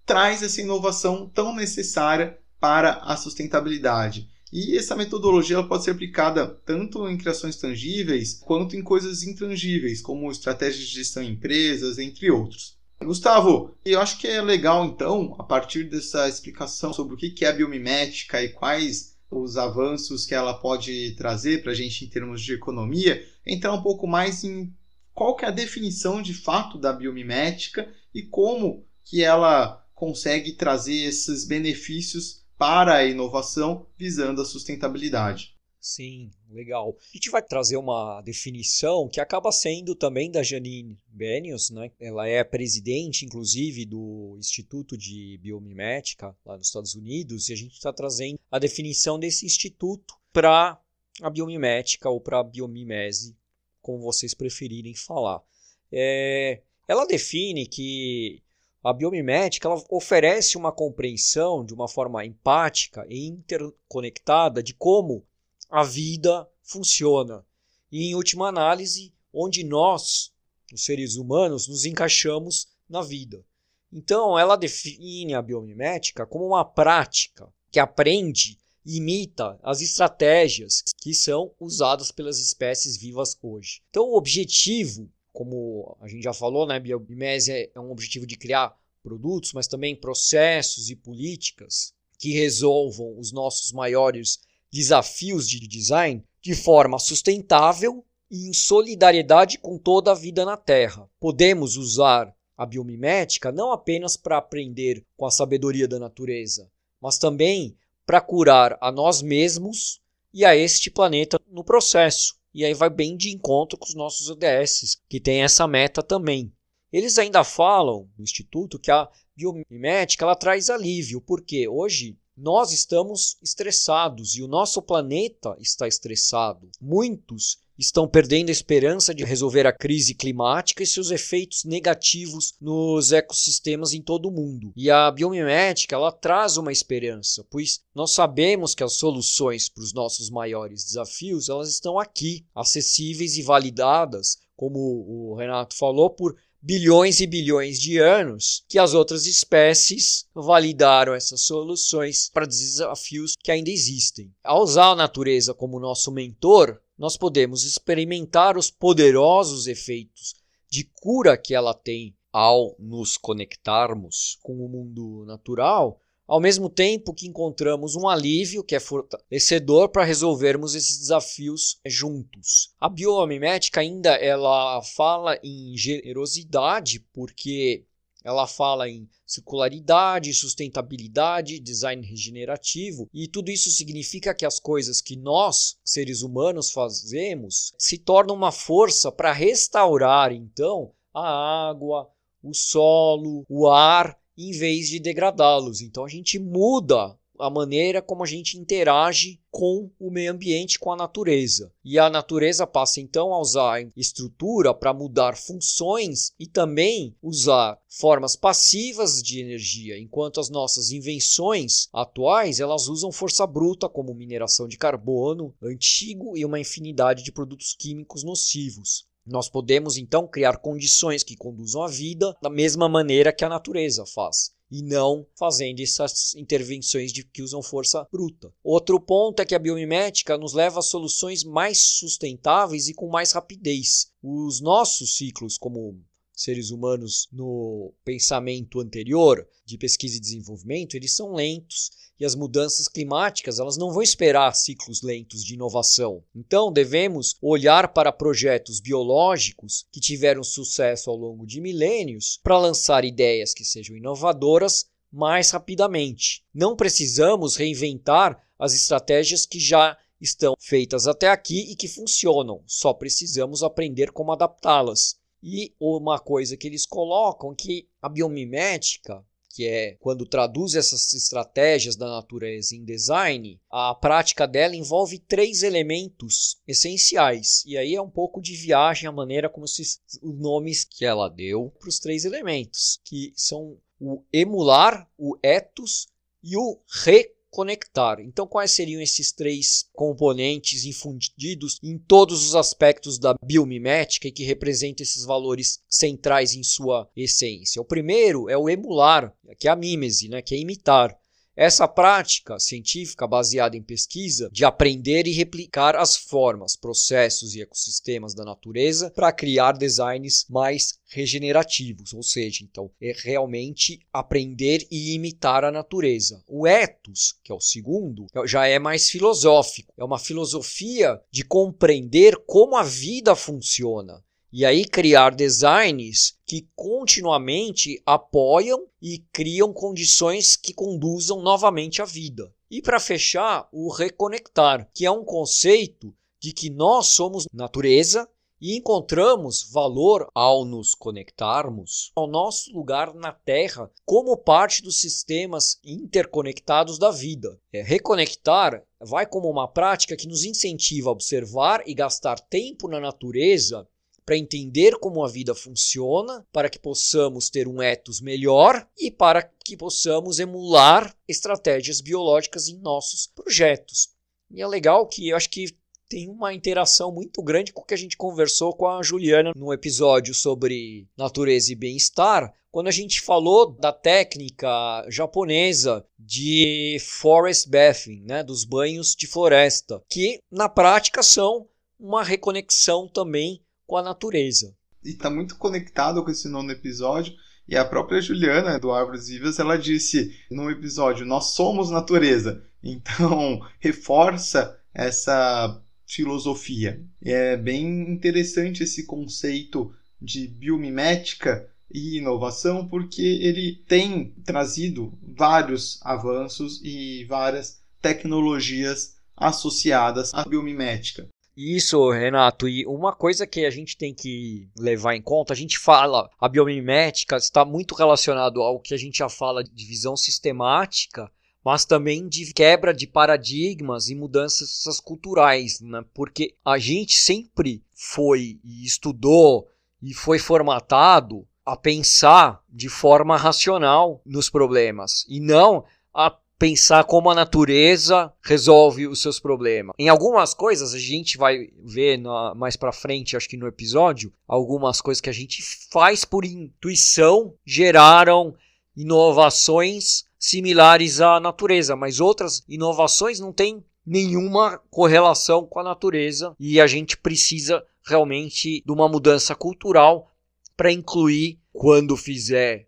traz 0.04 0.42
essa 0.42 0.60
inovação 0.60 1.28
tão 1.28 1.54
necessária 1.54 2.38
para 2.58 2.94
a 2.94 3.16
sustentabilidade. 3.16 4.28
E 4.52 4.76
essa 4.76 4.96
metodologia 4.96 5.62
pode 5.62 5.84
ser 5.84 5.92
aplicada 5.92 6.46
tanto 6.66 7.08
em 7.08 7.16
criações 7.16 7.56
tangíveis 7.56 8.34
quanto 8.34 8.76
em 8.76 8.82
coisas 8.82 9.22
intangíveis, 9.22 10.02
como 10.02 10.30
estratégias 10.30 10.88
de 10.88 10.96
gestão 10.96 11.22
em 11.22 11.30
empresas, 11.30 11.98
entre 11.98 12.30
outros. 12.30 12.79
Gustavo, 13.02 13.74
eu 13.84 14.00
acho 14.00 14.18
que 14.18 14.26
é 14.26 14.42
legal 14.42 14.84
então, 14.84 15.34
a 15.38 15.42
partir 15.42 15.84
dessa 15.84 16.28
explicação 16.28 16.92
sobre 16.92 17.14
o 17.14 17.16
que 17.16 17.44
é 17.44 17.52
biomimética 17.52 18.42
e 18.42 18.50
quais 18.50 19.16
os 19.30 19.56
avanços 19.56 20.26
que 20.26 20.34
ela 20.34 20.54
pode 20.54 21.14
trazer 21.16 21.62
para 21.62 21.72
a 21.72 21.74
gente 21.74 22.04
em 22.04 22.08
termos 22.08 22.42
de 22.42 22.52
economia, 22.52 23.26
entrar 23.46 23.72
um 23.72 23.82
pouco 23.82 24.06
mais 24.06 24.44
em 24.44 24.74
qual 25.14 25.34
que 25.34 25.44
é 25.44 25.48
a 25.48 25.52
definição 25.52 26.20
de 26.20 26.34
fato 26.34 26.78
da 26.78 26.92
biomimética 26.92 27.88
e 28.14 28.22
como 28.22 28.84
que 29.04 29.22
ela 29.22 29.86
consegue 29.94 30.52
trazer 30.52 31.04
esses 31.04 31.46
benefícios 31.46 32.44
para 32.58 32.96
a 32.96 33.04
inovação 33.04 33.86
visando 33.96 34.42
a 34.42 34.44
sustentabilidade. 34.44 35.54
Sim, 35.80 36.30
legal. 36.50 36.94
A 36.98 37.16
gente 37.16 37.30
vai 37.30 37.42
trazer 37.42 37.78
uma 37.78 38.20
definição 38.20 39.08
que 39.08 39.18
acaba 39.18 39.50
sendo 39.50 39.94
também 39.94 40.30
da 40.30 40.42
Janine 40.42 40.98
Benius, 41.06 41.70
né? 41.70 41.90
Ela 41.98 42.28
é 42.28 42.44
presidente, 42.44 43.24
inclusive, 43.24 43.86
do 43.86 44.36
Instituto 44.38 44.96
de 44.96 45.38
Biomimética 45.38 46.36
lá 46.44 46.58
nos 46.58 46.66
Estados 46.66 46.94
Unidos, 46.94 47.48
e 47.48 47.54
a 47.54 47.56
gente 47.56 47.72
está 47.72 47.90
trazendo 47.94 48.38
a 48.50 48.58
definição 48.58 49.18
desse 49.18 49.46
instituto 49.46 50.14
para 50.30 50.78
a 51.22 51.30
biomimética 51.30 52.10
ou 52.10 52.20
para 52.20 52.40
a 52.40 52.44
biomimese, 52.44 53.34
como 53.80 54.02
vocês 54.02 54.34
preferirem 54.34 54.94
falar. 54.94 55.42
É, 55.90 56.60
ela 56.86 57.06
define 57.06 57.66
que 57.66 58.42
a 58.84 58.92
biomimética 58.92 59.66
ela 59.66 59.82
oferece 59.90 60.58
uma 60.58 60.72
compreensão 60.72 61.64
de 61.64 61.72
uma 61.72 61.88
forma 61.88 62.24
empática 62.24 63.06
e 63.08 63.26
interconectada 63.26 64.62
de 64.62 64.74
como 64.74 65.24
a 65.70 65.84
vida 65.84 66.48
funciona 66.62 67.44
e, 67.90 68.10
em 68.10 68.14
última 68.14 68.48
análise, 68.48 69.12
onde 69.32 69.64
nós, 69.64 70.32
os 70.72 70.84
seres 70.84 71.16
humanos, 71.16 71.68
nos 71.68 71.84
encaixamos 71.84 72.68
na 72.88 73.02
vida. 73.02 73.44
Então, 73.92 74.38
ela 74.38 74.56
define 74.56 75.34
a 75.34 75.42
biomimética 75.42 76.26
como 76.26 76.46
uma 76.46 76.64
prática 76.64 77.52
que 77.70 77.78
aprende 77.78 78.58
e 78.84 78.96
imita 78.96 79.58
as 79.62 79.80
estratégias 79.80 80.82
que 80.96 81.12
são 81.14 81.52
usadas 81.58 82.10
pelas 82.10 82.38
espécies 82.38 82.96
vivas 82.96 83.36
hoje. 83.42 83.82
Então, 83.90 84.04
o 84.08 84.16
objetivo 84.16 85.10
como 85.32 85.96
a 86.00 86.08
gente 86.08 86.22
já 86.22 86.32
falou, 86.32 86.66
né, 86.66 86.78
biomimese 86.78 87.70
é 87.74 87.80
um 87.80 87.90
objetivo 87.90 88.26
de 88.26 88.36
criar 88.36 88.76
produtos, 89.02 89.52
mas 89.52 89.66
também 89.66 89.96
processos 89.96 90.90
e 90.90 90.96
políticas 90.96 91.94
que 92.18 92.32
resolvam 92.32 93.18
os 93.18 93.32
nossos 93.32 93.72
maiores 93.72 94.40
desafios 94.70 95.48
de 95.48 95.66
design 95.66 96.24
de 96.40 96.54
forma 96.54 96.98
sustentável 96.98 98.04
e 98.30 98.48
em 98.48 98.52
solidariedade 98.52 99.58
com 99.58 99.76
toda 99.76 100.12
a 100.12 100.14
vida 100.14 100.44
na 100.44 100.56
Terra. 100.56 101.08
Podemos 101.18 101.76
usar 101.76 102.34
a 102.56 102.64
biomimética 102.64 103.50
não 103.50 103.72
apenas 103.72 104.16
para 104.16 104.36
aprender 104.36 105.04
com 105.16 105.26
a 105.26 105.30
sabedoria 105.30 105.88
da 105.88 105.98
natureza, 105.98 106.70
mas 107.00 107.18
também 107.18 107.76
para 108.06 108.20
curar 108.20 108.76
a 108.80 108.92
nós 108.92 109.22
mesmos 109.22 110.00
e 110.32 110.44
a 110.44 110.54
este 110.54 110.90
planeta 110.90 111.40
no 111.48 111.64
processo. 111.64 112.38
E 112.52 112.64
aí 112.64 112.74
vai 112.74 112.90
bem 112.90 113.16
de 113.16 113.30
encontro 113.30 113.78
com 113.78 113.86
os 113.86 113.94
nossos 113.94 114.28
ODS, 114.28 115.00
que 115.08 115.20
tem 115.20 115.42
essa 115.42 115.66
meta 115.66 116.02
também. 116.02 116.52
Eles 116.92 117.18
ainda 117.18 117.44
falam 117.44 118.08
no 118.18 118.24
instituto 118.24 118.78
que 118.78 118.90
a 118.90 119.08
biomimética 119.36 120.24
ela 120.24 120.34
traz 120.34 120.68
alívio, 120.68 121.20
porque 121.20 121.68
hoje 121.68 122.18
nós 122.40 122.72
estamos 122.72 123.36
estressados 123.42 124.34
e 124.34 124.42
o 124.42 124.48
nosso 124.48 124.80
planeta 124.80 125.54
está 125.60 125.86
estressado. 125.86 126.70
Muitos 126.80 127.58
estão 127.78 128.06
perdendo 128.08 128.48
a 128.48 128.52
esperança 128.52 129.14
de 129.14 129.24
resolver 129.24 129.66
a 129.66 129.72
crise 129.72 130.14
climática 130.14 130.82
e 130.82 130.86
seus 130.86 131.10
efeitos 131.10 131.64
negativos 131.64 132.54
nos 132.60 133.12
ecossistemas 133.12 133.92
em 133.92 134.02
todo 134.02 134.28
o 134.28 134.32
mundo. 134.32 134.72
E 134.76 134.90
a 134.90 135.10
biomimética 135.10 135.96
ela 135.96 136.12
traz 136.12 136.56
uma 136.56 136.72
esperança, 136.72 137.44
pois 137.50 137.80
nós 137.94 138.12
sabemos 138.12 138.74
que 138.74 138.84
as 138.84 138.94
soluções 138.94 139.68
para 139.68 139.82
os 139.82 139.92
nossos 139.92 140.30
maiores 140.30 140.84
desafios 140.84 141.48
elas 141.48 141.70
estão 141.70 141.98
aqui, 141.98 142.44
acessíveis 142.54 143.36
e 143.36 143.42
validadas, 143.42 144.38
como 144.56 144.78
o 144.78 145.34
Renato 145.34 145.74
falou, 145.74 146.10
por 146.10 146.36
bilhões 146.62 147.20
e 147.20 147.26
bilhões 147.26 147.80
de 147.80 147.98
anos 147.98 148.64
que 148.68 148.78
as 148.78 148.92
outras 148.92 149.26
espécies 149.26 150.26
validaram 150.34 151.14
essas 151.14 151.42
soluções 151.42 152.30
para 152.32 152.46
desafios 152.46 153.34
que 153.42 153.50
ainda 153.50 153.70
existem. 153.70 154.32
Ao 154.44 154.62
usar 154.62 154.90
a 154.90 154.96
natureza 154.96 155.54
como 155.54 155.80
nosso 155.80 156.12
mentor, 156.12 156.80
nós 156.98 157.16
podemos 157.16 157.64
experimentar 157.64 158.58
os 158.58 158.70
poderosos 158.70 159.66
efeitos 159.66 160.34
de 160.68 160.84
cura 160.84 161.36
que 161.36 161.54
ela 161.54 161.72
tem 161.72 162.14
ao 162.32 162.76
nos 162.78 163.16
conectarmos 163.16 164.38
com 164.42 164.64
o 164.64 164.68
mundo 164.68 165.24
natural, 165.26 166.00
ao 166.30 166.38
mesmo 166.38 166.70
tempo 166.70 167.12
que 167.12 167.26
encontramos 167.26 167.96
um 167.96 168.08
alívio 168.08 168.62
que 168.62 168.76
é 168.76 168.78
fortalecedor 168.78 169.88
para 169.88 170.04
resolvermos 170.04 170.76
esses 170.76 170.96
desafios 170.96 171.80
juntos. 171.84 172.72
A 172.78 172.88
biomimética 172.88 173.80
ainda 173.80 174.10
ela 174.10 174.80
fala 174.80 175.40
em 175.42 175.76
generosidade 175.76 177.00
porque 177.12 177.84
ela 178.22 178.46
fala 178.46 178.88
em 178.88 179.08
circularidade, 179.26 180.32
sustentabilidade, 180.32 181.58
design 181.58 182.06
regenerativo, 182.06 183.08
e 183.12 183.26
tudo 183.26 183.50
isso 183.50 183.68
significa 183.70 184.32
que 184.32 184.46
as 184.46 184.60
coisas 184.60 185.00
que 185.00 185.16
nós, 185.16 185.78
seres 185.84 186.22
humanos, 186.22 186.70
fazemos 186.70 187.72
se 187.76 187.98
tornam 187.98 188.36
uma 188.36 188.52
força 188.52 189.10
para 189.10 189.32
restaurar 189.32 190.30
então 190.30 190.92
a 191.12 191.70
água, 191.70 192.08
o 192.40 192.54
solo, 192.54 193.44
o 193.48 193.68
ar, 193.68 194.19
em 194.36 194.52
vez 194.52 194.88
de 194.88 194.98
degradá-los. 194.98 195.80
Então 195.80 196.04
a 196.04 196.08
gente 196.08 196.38
muda 196.38 197.18
a 197.40 197.48
maneira 197.48 198.02
como 198.02 198.22
a 198.22 198.26
gente 198.26 198.58
interage 198.58 199.40
com 199.50 199.90
o 199.98 200.10
meio 200.10 200.32
ambiente, 200.32 200.78
com 200.78 200.92
a 200.92 200.96
natureza. 200.96 201.72
E 201.84 201.98
a 201.98 202.10
natureza 202.10 202.66
passa 202.66 203.00
então 203.00 203.32
a 203.32 203.40
usar 203.40 203.88
estrutura 203.96 204.72
para 204.74 204.94
mudar 204.94 205.36
funções 205.36 206.32
e 206.38 206.46
também 206.46 207.16
usar 207.22 207.78
formas 207.88 208.36
passivas 208.36 209.22
de 209.22 209.40
energia, 209.40 209.98
enquanto 209.98 210.38
as 210.38 210.50
nossas 210.50 210.90
invenções 210.90 211.88
atuais 211.92 212.60
elas 212.60 212.88
usam 212.88 213.10
força 213.10 213.46
bruta 213.46 213.88
como 213.88 214.14
mineração 214.14 214.68
de 214.68 214.78
carbono 214.78 215.54
antigo 215.62 216.36
e 216.36 216.44
uma 216.44 216.60
infinidade 216.60 217.24
de 217.24 217.32
produtos 217.32 217.74
químicos 217.74 218.22
nocivos. 218.22 219.09
Nós 219.26 219.48
podemos 219.48 219.96
então 219.96 220.26
criar 220.26 220.58
condições 220.58 221.22
que 221.22 221.36
conduzam 221.36 221.82
à 221.82 221.88
vida 221.88 222.36
da 222.42 222.50
mesma 222.50 222.88
maneira 222.88 223.32
que 223.32 223.44
a 223.44 223.48
natureza 223.48 224.04
faz 224.06 224.52
e 224.70 224.82
não 224.82 225.26
fazendo 225.36 225.80
essas 225.80 226.34
intervenções 226.36 227.12
de, 227.12 227.24
que 227.24 227.42
usam 227.42 227.62
força 227.62 228.06
bruta. 228.10 228.52
Outro 228.62 229.00
ponto 229.00 229.40
é 229.40 229.44
que 229.44 229.54
a 229.54 229.58
biomimética 229.58 230.38
nos 230.38 230.52
leva 230.52 230.78
a 230.78 230.82
soluções 230.82 231.42
mais 231.42 231.78
sustentáveis 231.78 232.88
e 232.88 232.94
com 232.94 233.08
mais 233.08 233.32
rapidez. 233.32 234.12
Os 234.22 234.60
nossos 234.60 235.16
ciclos, 235.16 235.58
como 235.58 236.00
seres 236.42 236.70
humanos 236.70 237.28
no 237.32 237.92
pensamento 238.04 238.80
anterior 238.80 239.46
de 239.64 239.76
pesquisa 239.76 240.16
e 240.16 240.20
desenvolvimento, 240.20 240.94
eles 240.94 241.14
são 241.14 241.32
lentos 241.32 241.90
e 242.18 242.24
as 242.24 242.34
mudanças 242.34 242.88
climáticas 242.88 243.58
elas 243.58 243.76
não 243.76 243.92
vão 243.92 244.02
esperar 244.02 244.54
ciclos 244.54 245.02
lentos 245.02 245.44
de 245.44 245.54
inovação. 245.54 246.22
Então 246.34 246.72
devemos 246.72 247.36
olhar 247.40 247.92
para 247.92 248.12
projetos 248.12 248.80
biológicos 248.80 249.86
que 249.92 250.00
tiveram 250.00 250.42
sucesso 250.42 251.10
ao 251.10 251.16
longo 251.16 251.46
de 251.46 251.60
milênios 251.60 252.38
para 252.42 252.58
lançar 252.58 253.04
ideias 253.04 253.54
que 253.54 253.64
sejam 253.64 253.96
inovadoras 253.96 254.86
mais 255.12 255.50
rapidamente. 255.50 256.44
Não 256.54 256.76
precisamos 256.76 257.56
reinventar 257.56 258.40
as 258.58 258.74
estratégias 258.74 259.46
que 259.46 259.58
já 259.58 259.96
estão 260.20 260.54
feitas 260.58 261.06
até 261.06 261.28
aqui 261.28 261.72
e 261.72 261.74
que 261.74 261.88
funcionam, 261.88 262.62
só 262.66 262.92
precisamos 262.92 263.62
aprender 263.62 264.12
como 264.12 264.32
adaptá-las. 264.32 265.18
E 265.42 265.74
uma 265.80 266.18
coisa 266.18 266.56
que 266.56 266.66
eles 266.66 266.84
colocam 266.84 267.54
que 267.54 267.88
a 268.00 268.08
biomimética 268.08 269.24
que 269.52 269.66
é 269.66 269.96
quando 270.00 270.24
traduz 270.24 270.74
essas 270.74 271.12
estratégias 271.12 271.96
da 271.96 272.06
natureza 272.06 272.74
em 272.74 272.84
design, 272.84 273.60
a 273.68 273.94
prática 273.94 274.46
dela 274.46 274.76
envolve 274.76 275.18
três 275.18 275.62
elementos 275.62 276.60
essenciais. 276.66 277.64
E 277.66 277.76
aí 277.76 277.94
é 277.94 278.00
um 278.00 278.08
pouco 278.08 278.40
de 278.40 278.54
viagem 278.54 279.08
a 279.08 279.12
maneira 279.12 279.48
como 279.48 279.66
se, 279.66 279.82
os 280.22 280.38
nomes 280.38 280.84
que 280.84 281.04
ela 281.04 281.28
deu 281.28 281.72
para 281.78 281.88
os 281.88 281.98
três 281.98 282.24
elementos, 282.24 283.00
que 283.04 283.32
são 283.36 283.76
o 284.00 284.22
emular, 284.32 285.10
o 285.18 285.36
ethos 285.42 286.06
e 286.42 286.56
o 286.56 286.80
re 287.04 287.30
conectar. 287.50 288.20
Então, 288.20 288.46
quais 288.46 288.70
seriam 288.70 289.00
esses 289.00 289.32
três 289.32 289.88
componentes 289.92 290.84
infundidos 290.84 291.78
em 291.82 291.98
todos 291.98 292.46
os 292.46 292.54
aspectos 292.54 293.18
da 293.18 293.34
biomimética 293.42 294.28
e 294.28 294.32
que 294.32 294.44
representam 294.44 295.02
esses 295.02 295.24
valores 295.24 295.80
centrais 295.88 296.54
em 296.54 296.62
sua 296.62 297.08
essência? 297.16 297.82
O 297.82 297.84
primeiro 297.84 298.48
é 298.48 298.56
o 298.56 298.68
emular, 298.68 299.34
que 299.58 299.68
é 299.68 299.70
a 299.70 299.76
mímese, 299.76 300.28
né, 300.28 300.40
que 300.40 300.54
é 300.54 300.58
imitar. 300.58 301.18
Essa 301.56 301.88
prática 301.88 302.58
científica 302.58 303.26
baseada 303.26 303.76
em 303.76 303.82
pesquisa 303.82 304.48
de 304.52 304.64
aprender 304.64 305.26
e 305.26 305.32
replicar 305.32 305.96
as 305.96 306.16
formas, 306.16 306.76
processos 306.76 307.54
e 307.54 307.60
ecossistemas 307.60 308.34
da 308.34 308.44
natureza 308.44 309.10
para 309.10 309.32
criar 309.32 309.72
designs 309.72 310.46
mais 310.48 310.98
regenerativos, 311.06 312.14
ou 312.14 312.22
seja, 312.22 312.62
então 312.62 312.90
é 313.02 313.12
realmente 313.16 313.98
aprender 314.12 314.86
e 314.90 315.12
imitar 315.12 315.64
a 315.64 315.72
natureza. 315.72 316.42
O 316.46 316.66
ethos, 316.66 317.34
que 317.42 317.50
é 317.50 317.54
o 317.54 317.60
segundo, 317.60 318.26
já 318.46 318.66
é 318.66 318.78
mais 318.78 319.10
filosófico, 319.10 319.92
é 319.98 320.04
uma 320.04 320.18
filosofia 320.18 321.20
de 321.32 321.44
compreender 321.44 322.36
como 322.46 322.76
a 322.76 322.84
vida 322.84 323.34
funciona 323.34 324.24
e 324.52 324.64
aí 324.64 324.84
criar 324.84 325.34
designs 325.34 326.36
que 326.44 326.68
continuamente 326.74 328.02
apoiam 328.04 328.86
e 329.00 329.18
criam 329.32 329.72
condições 329.72 330.56
que 330.56 330.74
conduzam 330.74 331.40
novamente 331.40 332.02
à 332.02 332.04
vida. 332.04 332.52
E 332.70 332.82
para 332.82 333.00
fechar, 333.00 333.68
o 333.72 333.92
reconectar, 333.92 334.88
que 334.94 335.06
é 335.06 335.10
um 335.10 335.24
conceito 335.24 336.14
de 336.40 336.52
que 336.52 336.70
nós 336.70 337.08
somos 337.08 337.46
natureza 337.52 338.28
e 338.60 338.76
encontramos 338.76 339.70
valor 339.72 340.28
ao 340.34 340.64
nos 340.64 340.94
conectarmos 340.94 342.12
ao 342.14 342.26
nosso 342.26 342.70
lugar 342.72 343.14
na 343.14 343.32
Terra 343.32 343.90
como 344.04 344.36
parte 344.36 344.82
dos 344.82 345.00
sistemas 345.00 345.80
interconectados 345.82 346.98
da 346.98 347.10
vida. 347.10 347.58
É, 347.72 347.82
reconectar 347.82 348.84
vai 349.00 349.24
como 349.24 349.48
uma 349.48 349.66
prática 349.66 350.16
que 350.16 350.28
nos 350.28 350.44
incentiva 350.44 351.08
a 351.08 351.12
observar 351.12 351.82
e 351.86 351.94
gastar 351.94 352.38
tempo 352.38 352.86
na 352.86 353.00
natureza 353.00 353.88
para 354.30 354.38
entender 354.38 354.96
como 355.00 355.24
a 355.24 355.28
vida 355.28 355.56
funciona, 355.56 356.46
para 356.52 356.70
que 356.70 356.78
possamos 356.78 357.50
ter 357.50 357.66
um 357.66 357.82
ethos 357.82 358.20
melhor 358.20 358.88
e 358.96 359.10
para 359.10 359.42
que 359.42 359.76
possamos 359.76 360.38
emular 360.38 361.12
estratégias 361.26 362.00
biológicas 362.00 362.68
em 362.68 362.78
nossos 362.78 363.26
projetos. 363.26 364.10
E 364.48 364.62
é 364.62 364.66
legal 364.68 365.08
que 365.08 365.30
eu 365.30 365.36
acho 365.36 365.50
que 365.50 365.76
tem 366.08 366.28
uma 366.28 366.54
interação 366.54 367.10
muito 367.12 367.42
grande 367.42 367.72
com 367.72 367.80
o 367.80 367.84
que 367.84 367.92
a 367.92 367.96
gente 367.96 368.16
conversou 368.16 368.72
com 368.72 368.86
a 368.86 369.02
Juliana 369.02 369.50
no 369.56 369.72
episódio 369.72 370.32
sobre 370.32 371.08
natureza 371.18 371.72
e 371.72 371.74
bem-estar, 371.74 372.54
quando 372.70 372.86
a 372.86 372.92
gente 372.92 373.20
falou 373.20 373.72
da 373.72 373.92
técnica 373.92 375.04
japonesa 375.08 376.06
de 376.16 376.98
forest 377.00 377.68
bathing, 377.68 378.22
né, 378.22 378.44
dos 378.44 378.64
banhos 378.64 379.16
de 379.16 379.26
floresta, 379.26 380.00
que 380.08 380.38
na 380.48 380.68
prática 380.68 381.20
são 381.20 381.66
uma 381.98 382.22
reconexão 382.22 383.08
também 383.08 383.60
com 383.90 383.96
a 383.96 384.02
natureza. 384.04 384.72
E 385.04 385.10
está 385.10 385.28
muito 385.28 385.56
conectado 385.56 386.22
com 386.22 386.30
esse 386.30 386.48
nono 386.48 386.70
episódio. 386.70 387.34
E 387.66 387.76
a 387.76 387.84
própria 387.84 388.20
Juliana, 388.20 388.78
do 388.78 388.92
Árvores 388.92 389.26
Vivas, 389.26 389.58
ela 389.58 389.76
disse 389.76 390.32
no 390.48 390.70
episódio: 390.70 391.26
Nós 391.26 391.54
somos 391.54 391.90
natureza. 391.90 392.64
Então, 392.80 393.60
reforça 393.80 394.78
essa 394.94 395.82
filosofia. 396.06 397.04
É 397.20 397.56
bem 397.56 398.12
interessante 398.12 398.84
esse 398.84 399.06
conceito 399.06 399.92
de 400.22 400.46
biomimética 400.46 401.68
e 401.92 402.18
inovação, 402.18 402.86
porque 402.86 403.22
ele 403.22 403.82
tem 403.88 404.30
trazido 404.44 405.18
vários 405.36 405.98
avanços 406.04 406.80
e 406.84 407.24
várias 407.24 407.82
tecnologias 408.00 409.16
associadas 409.36 410.32
à 410.32 410.44
biomimética. 410.44 411.26
Isso, 411.62 412.10
Renato. 412.10 412.66
E 412.66 412.86
uma 412.86 413.14
coisa 413.14 413.46
que 413.46 413.66
a 413.66 413.70
gente 413.70 413.94
tem 413.94 414.14
que 414.14 414.66
levar 414.78 415.14
em 415.14 415.20
conta, 415.20 415.52
a 415.52 415.56
gente 415.56 415.78
fala, 415.78 416.30
a 416.40 416.48
biomimética 416.48 417.36
está 417.36 417.66
muito 417.66 417.94
relacionado 417.94 418.62
ao 418.62 418.80
que 418.80 418.94
a 418.94 418.96
gente 418.96 419.18
já 419.18 419.28
fala 419.28 419.62
de 419.62 419.84
visão 419.84 420.16
sistemática, 420.16 421.30
mas 421.62 421.84
também 421.84 422.26
de 422.26 422.54
quebra 422.54 422.94
de 422.94 423.06
paradigmas 423.06 424.08
e 424.08 424.14
mudanças 424.14 424.98
culturais, 425.00 425.82
né? 425.82 426.02
Porque 426.14 426.56
a 426.64 426.78
gente 426.78 427.18
sempre 427.18 427.84
foi 427.92 428.58
e 428.64 428.86
estudou 428.86 429.68
e 430.00 430.14
foi 430.14 430.38
formatado 430.38 431.46
a 431.62 431.76
pensar 431.76 432.64
de 432.70 432.88
forma 432.88 433.36
racional 433.36 434.22
nos 434.24 434.48
problemas 434.48 435.26
e 435.28 435.38
não 435.38 435.84
a 436.14 436.34
pensar 436.60 437.04
como 437.04 437.30
a 437.30 437.34
natureza 437.34 438.30
resolve 438.42 439.06
os 439.06 439.22
seus 439.22 439.40
problemas. 439.40 439.94
Em 439.98 440.10
algumas 440.10 440.52
coisas 440.52 440.92
a 440.92 440.98
gente 440.98 441.38
vai 441.38 441.70
ver 441.82 442.18
na, 442.18 442.54
mais 442.54 442.76
para 442.76 442.92
frente, 442.92 443.34
acho 443.34 443.48
que 443.48 443.56
no 443.56 443.66
episódio, 443.66 444.30
algumas 444.46 445.00
coisas 445.00 445.22
que 445.22 445.30
a 445.30 445.32
gente 445.32 445.62
faz 445.90 446.22
por 446.22 446.44
intuição 446.44 447.54
geraram 447.64 448.54
inovações 448.94 450.24
similares 450.38 451.22
à 451.22 451.40
natureza, 451.40 451.96
mas 451.96 452.20
outras 452.20 452.62
inovações 452.68 453.40
não 453.40 453.54
têm 453.54 453.82
nenhuma 454.04 454.82
correlação 454.90 455.64
com 455.64 455.80
a 455.80 455.84
natureza 455.84 456.54
e 456.60 456.78
a 456.78 456.86
gente 456.86 457.16
precisa 457.16 457.82
realmente 458.04 458.82
de 458.84 458.92
uma 458.92 459.08
mudança 459.08 459.54
cultural 459.54 460.30
para 460.76 460.92
incluir 460.92 461.58
quando 461.72 462.18
fizer 462.18 462.86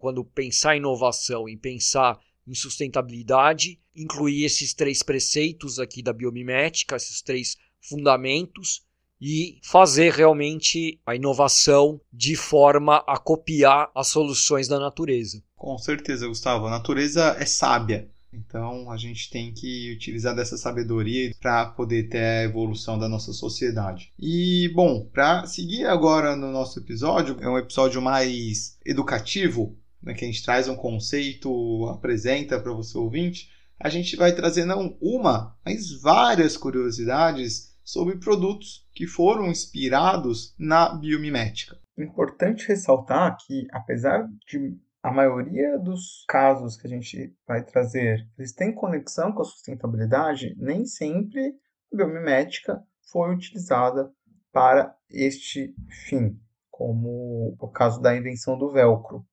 quando 0.00 0.24
pensar 0.24 0.76
inovação 0.76 1.48
e 1.48 1.56
pensar 1.56 2.18
em 2.50 2.54
sustentabilidade, 2.54 3.78
incluir 3.94 4.44
esses 4.44 4.74
três 4.74 5.04
preceitos 5.04 5.78
aqui 5.78 6.02
da 6.02 6.12
biomimética, 6.12 6.96
esses 6.96 7.22
três 7.22 7.56
fundamentos 7.80 8.82
e 9.20 9.60
fazer 9.62 10.12
realmente 10.12 11.00
a 11.06 11.14
inovação 11.14 12.00
de 12.12 12.34
forma 12.34 13.04
a 13.06 13.16
copiar 13.18 13.90
as 13.94 14.08
soluções 14.08 14.66
da 14.66 14.80
natureza. 14.80 15.42
Com 15.54 15.78
certeza, 15.78 16.26
Gustavo. 16.26 16.66
A 16.66 16.70
natureza 16.70 17.36
é 17.38 17.46
sábia. 17.46 18.10
Então 18.32 18.90
a 18.90 18.96
gente 18.96 19.28
tem 19.28 19.52
que 19.52 19.92
utilizar 19.92 20.34
dessa 20.34 20.56
sabedoria 20.56 21.32
para 21.40 21.66
poder 21.66 22.08
ter 22.08 22.22
a 22.22 22.42
evolução 22.44 22.98
da 22.98 23.08
nossa 23.08 23.32
sociedade. 23.32 24.12
E 24.18 24.70
bom, 24.74 25.04
para 25.12 25.46
seguir 25.46 25.84
agora 25.86 26.36
no 26.36 26.50
nosso 26.52 26.78
episódio, 26.78 27.36
é 27.40 27.48
um 27.48 27.58
episódio 27.58 28.00
mais 28.00 28.78
educativo, 28.86 29.76
né, 30.02 30.14
que 30.14 30.24
a 30.24 30.28
gente 30.28 30.44
traz 30.44 30.68
um 30.68 30.76
conceito, 30.76 31.86
apresenta 31.86 32.60
para 32.60 32.72
você 32.72 32.96
ouvinte, 32.96 33.50
a 33.78 33.88
gente 33.88 34.16
vai 34.16 34.34
trazer 34.34 34.64
não 34.64 34.96
uma, 35.00 35.56
mas 35.64 35.90
várias 36.00 36.56
curiosidades 36.56 37.70
sobre 37.82 38.18
produtos 38.18 38.86
que 38.92 39.06
foram 39.06 39.48
inspirados 39.48 40.54
na 40.58 40.94
biomimética. 40.94 41.78
Importante 41.98 42.68
ressaltar 42.68 43.36
que, 43.46 43.66
apesar 43.72 44.28
de 44.46 44.78
a 45.02 45.10
maioria 45.10 45.78
dos 45.78 46.24
casos 46.28 46.76
que 46.76 46.86
a 46.86 46.90
gente 46.90 47.34
vai 47.46 47.64
trazer, 47.64 48.28
eles 48.38 48.52
têm 48.52 48.74
conexão 48.74 49.32
com 49.32 49.40
a 49.40 49.44
sustentabilidade, 49.44 50.54
nem 50.58 50.84
sempre 50.84 51.54
a 51.92 51.96
biomimética 51.96 52.82
foi 53.10 53.34
utilizada 53.34 54.12
para 54.52 54.94
este 55.08 55.74
fim, 56.06 56.38
como 56.70 57.56
o 57.58 57.68
caso 57.68 58.00
da 58.00 58.16
invenção 58.16 58.58
do 58.58 58.70
velcro 58.70 59.24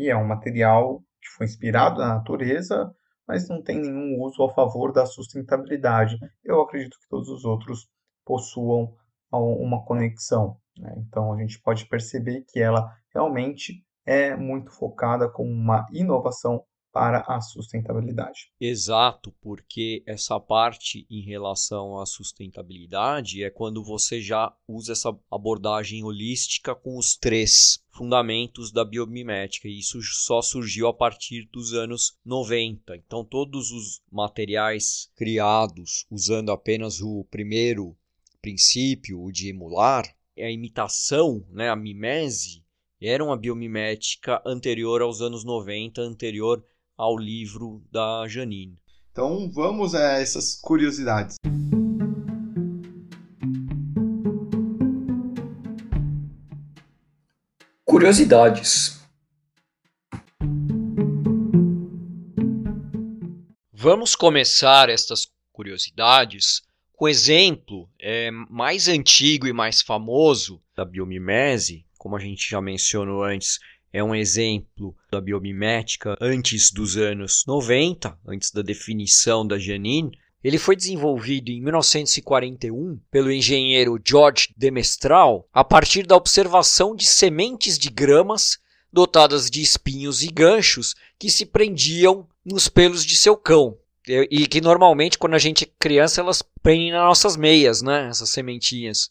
que 0.00 0.08
é 0.08 0.16
um 0.16 0.26
material 0.26 1.02
que 1.20 1.28
foi 1.36 1.44
inspirado 1.44 2.00
na 2.00 2.14
natureza, 2.14 2.90
mas 3.28 3.46
não 3.50 3.62
tem 3.62 3.78
nenhum 3.78 4.18
uso 4.22 4.42
a 4.42 4.54
favor 4.54 4.92
da 4.92 5.04
sustentabilidade. 5.04 6.16
Eu 6.42 6.62
acredito 6.62 6.98
que 6.98 7.08
todos 7.08 7.28
os 7.28 7.44
outros 7.44 7.86
possuam 8.24 8.94
uma 9.30 9.84
conexão. 9.84 10.56
Né? 10.78 10.94
Então 11.06 11.34
a 11.34 11.38
gente 11.38 11.60
pode 11.60 11.86
perceber 11.86 12.46
que 12.48 12.58
ela 12.58 12.90
realmente 13.12 13.84
é 14.06 14.34
muito 14.34 14.70
focada 14.70 15.28
como 15.28 15.50
uma 15.50 15.84
inovação 15.92 16.64
para 16.92 17.24
a 17.26 17.40
sustentabilidade. 17.40 18.50
Exato, 18.60 19.32
porque 19.40 20.02
essa 20.06 20.40
parte 20.40 21.06
em 21.08 21.22
relação 21.22 21.98
à 21.98 22.06
sustentabilidade 22.06 23.44
é 23.44 23.50
quando 23.50 23.84
você 23.84 24.20
já 24.20 24.52
usa 24.66 24.92
essa 24.92 25.16
abordagem 25.30 26.02
holística 26.02 26.74
com 26.74 26.98
os 26.98 27.16
três 27.16 27.82
fundamentos 27.92 28.72
da 28.72 28.84
biomimética, 28.84 29.68
e 29.68 29.78
isso 29.78 30.00
só 30.02 30.40
surgiu 30.42 30.88
a 30.88 30.94
partir 30.94 31.48
dos 31.52 31.72
anos 31.74 32.18
90. 32.24 32.96
Então, 32.96 33.24
todos 33.24 33.70
os 33.70 34.00
materiais 34.10 35.10
criados 35.14 36.06
usando 36.10 36.50
apenas 36.50 37.00
o 37.00 37.24
primeiro 37.30 37.96
princípio, 38.40 39.22
o 39.22 39.30
de 39.30 39.50
emular, 39.50 40.04
a 40.38 40.50
imitação, 40.50 41.44
né, 41.50 41.68
a 41.68 41.76
mimese, 41.76 42.64
era 43.00 43.24
uma 43.24 43.36
biomimética 43.36 44.42
anterior 44.44 45.00
aos 45.00 45.20
anos 45.20 45.44
90, 45.44 46.02
anterior 46.02 46.64
ao 47.00 47.16
livro 47.16 47.82
da 47.90 48.28
Janine. 48.28 48.78
Então 49.10 49.50
vamos 49.50 49.94
a 49.94 50.18
essas 50.20 50.60
curiosidades. 50.60 51.36
Curiosidades. 57.86 59.00
Vamos 63.72 64.14
começar 64.14 64.90
estas 64.90 65.26
curiosidades 65.52 66.60
com 66.92 67.06
o 67.06 67.08
exemplo 67.08 67.88
é, 67.98 68.30
mais 68.30 68.88
antigo 68.88 69.46
e 69.46 69.54
mais 69.54 69.80
famoso 69.80 70.62
da 70.76 70.84
biomimese, 70.84 71.86
como 71.96 72.14
a 72.14 72.20
gente 72.20 72.50
já 72.50 72.60
mencionou 72.60 73.24
antes, 73.24 73.58
é 73.92 74.02
um 74.02 74.14
exemplo 74.14 74.94
da 75.10 75.20
biomimética 75.20 76.16
antes 76.20 76.70
dos 76.70 76.96
anos 76.96 77.44
90, 77.46 78.16
antes 78.26 78.50
da 78.50 78.62
definição 78.62 79.46
da 79.46 79.58
Janine. 79.58 80.12
Ele 80.42 80.58
foi 80.58 80.74
desenvolvido 80.74 81.50
em 81.50 81.60
1941 81.60 82.98
pelo 83.10 83.30
engenheiro 83.30 84.00
George 84.02 84.54
de 84.56 84.70
Mestral 84.70 85.46
a 85.52 85.62
partir 85.62 86.06
da 86.06 86.16
observação 86.16 86.94
de 86.96 87.04
sementes 87.04 87.78
de 87.78 87.90
gramas 87.90 88.58
dotadas 88.92 89.50
de 89.50 89.60
espinhos 89.60 90.22
e 90.22 90.28
ganchos 90.28 90.94
que 91.18 91.30
se 91.30 91.44
prendiam 91.44 92.26
nos 92.44 92.68
pelos 92.68 93.04
de 93.04 93.16
seu 93.16 93.36
cão. 93.36 93.76
E 94.08 94.46
que 94.46 94.60
normalmente, 94.60 95.18
quando 95.18 95.34
a 95.34 95.38
gente 95.38 95.64
é 95.64 95.70
criança, 95.78 96.20
elas 96.20 96.42
prendem 96.62 96.90
nas 96.90 97.04
nossas 97.04 97.36
meias, 97.36 97.82
né? 97.82 98.08
Essas 98.08 98.30
sementinhas. 98.30 99.10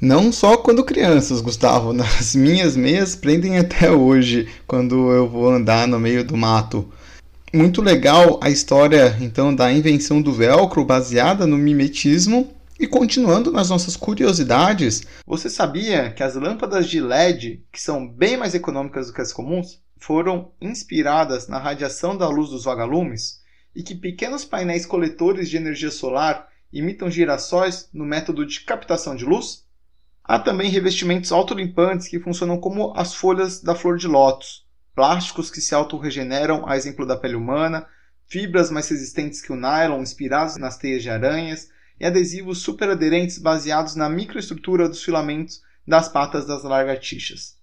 Não 0.00 0.30
só 0.30 0.56
quando 0.56 0.84
crianças, 0.84 1.40
Gustavo. 1.40 1.90
Nas 1.94 2.34
minhas 2.34 2.76
meias 2.76 3.16
prendem 3.16 3.58
até 3.58 3.90
hoje, 3.90 4.48
quando 4.64 5.10
eu 5.10 5.28
vou 5.28 5.48
andar 5.48 5.88
no 5.88 5.98
meio 5.98 6.22
do 6.22 6.36
mato. 6.36 6.88
Muito 7.52 7.82
legal 7.82 8.38
a 8.40 8.48
história, 8.48 9.16
então, 9.20 9.52
da 9.52 9.72
invenção 9.72 10.22
do 10.22 10.32
velcro 10.32 10.84
baseada 10.84 11.46
no 11.48 11.58
mimetismo. 11.58 12.54
E 12.78 12.86
continuando 12.86 13.50
nas 13.50 13.70
nossas 13.70 13.96
curiosidades, 13.96 15.02
você 15.26 15.50
sabia 15.50 16.12
que 16.12 16.22
as 16.22 16.36
lâmpadas 16.36 16.88
de 16.88 17.00
LED, 17.00 17.64
que 17.72 17.80
são 17.80 18.06
bem 18.06 18.36
mais 18.36 18.54
econômicas 18.54 19.08
do 19.08 19.12
que 19.12 19.20
as 19.20 19.32
comuns, 19.32 19.82
foram 19.96 20.52
inspiradas 20.60 21.48
na 21.48 21.58
radiação 21.58 22.16
da 22.16 22.28
luz 22.28 22.50
dos 22.50 22.62
vagalumes? 22.62 23.40
E 23.74 23.82
que 23.82 23.96
pequenos 23.96 24.44
painéis 24.44 24.86
coletores 24.86 25.50
de 25.50 25.56
energia 25.56 25.90
solar 25.90 26.46
imitam 26.72 27.10
girassóis 27.10 27.88
no 27.92 28.04
método 28.04 28.46
de 28.46 28.60
captação 28.60 29.16
de 29.16 29.24
luz? 29.24 29.66
Há 30.30 30.38
também 30.38 30.68
revestimentos 30.68 31.32
autolimpantes 31.32 32.06
que 32.06 32.20
funcionam 32.20 32.60
como 32.60 32.92
as 32.94 33.14
folhas 33.14 33.62
da 33.62 33.74
flor 33.74 33.96
de 33.96 34.06
lótus, 34.06 34.62
plásticos 34.94 35.50
que 35.50 35.58
se 35.58 35.74
autorregeneram, 35.74 36.68
a 36.68 36.76
exemplo 36.76 37.06
da 37.06 37.16
pele 37.16 37.34
humana, 37.34 37.86
fibras 38.26 38.70
mais 38.70 38.86
resistentes 38.90 39.40
que 39.40 39.50
o 39.50 39.56
nylon 39.56 40.02
inspirados 40.02 40.58
nas 40.58 40.76
teias 40.76 41.02
de 41.02 41.08
aranhas 41.08 41.70
e 41.98 42.04
adesivos 42.04 42.60
superaderentes 42.60 43.38
baseados 43.38 43.94
na 43.94 44.06
microestrutura 44.10 44.86
dos 44.86 45.02
filamentos 45.02 45.62
das 45.86 46.10
patas 46.10 46.46
das 46.46 46.62
lagartixas. 46.62 47.56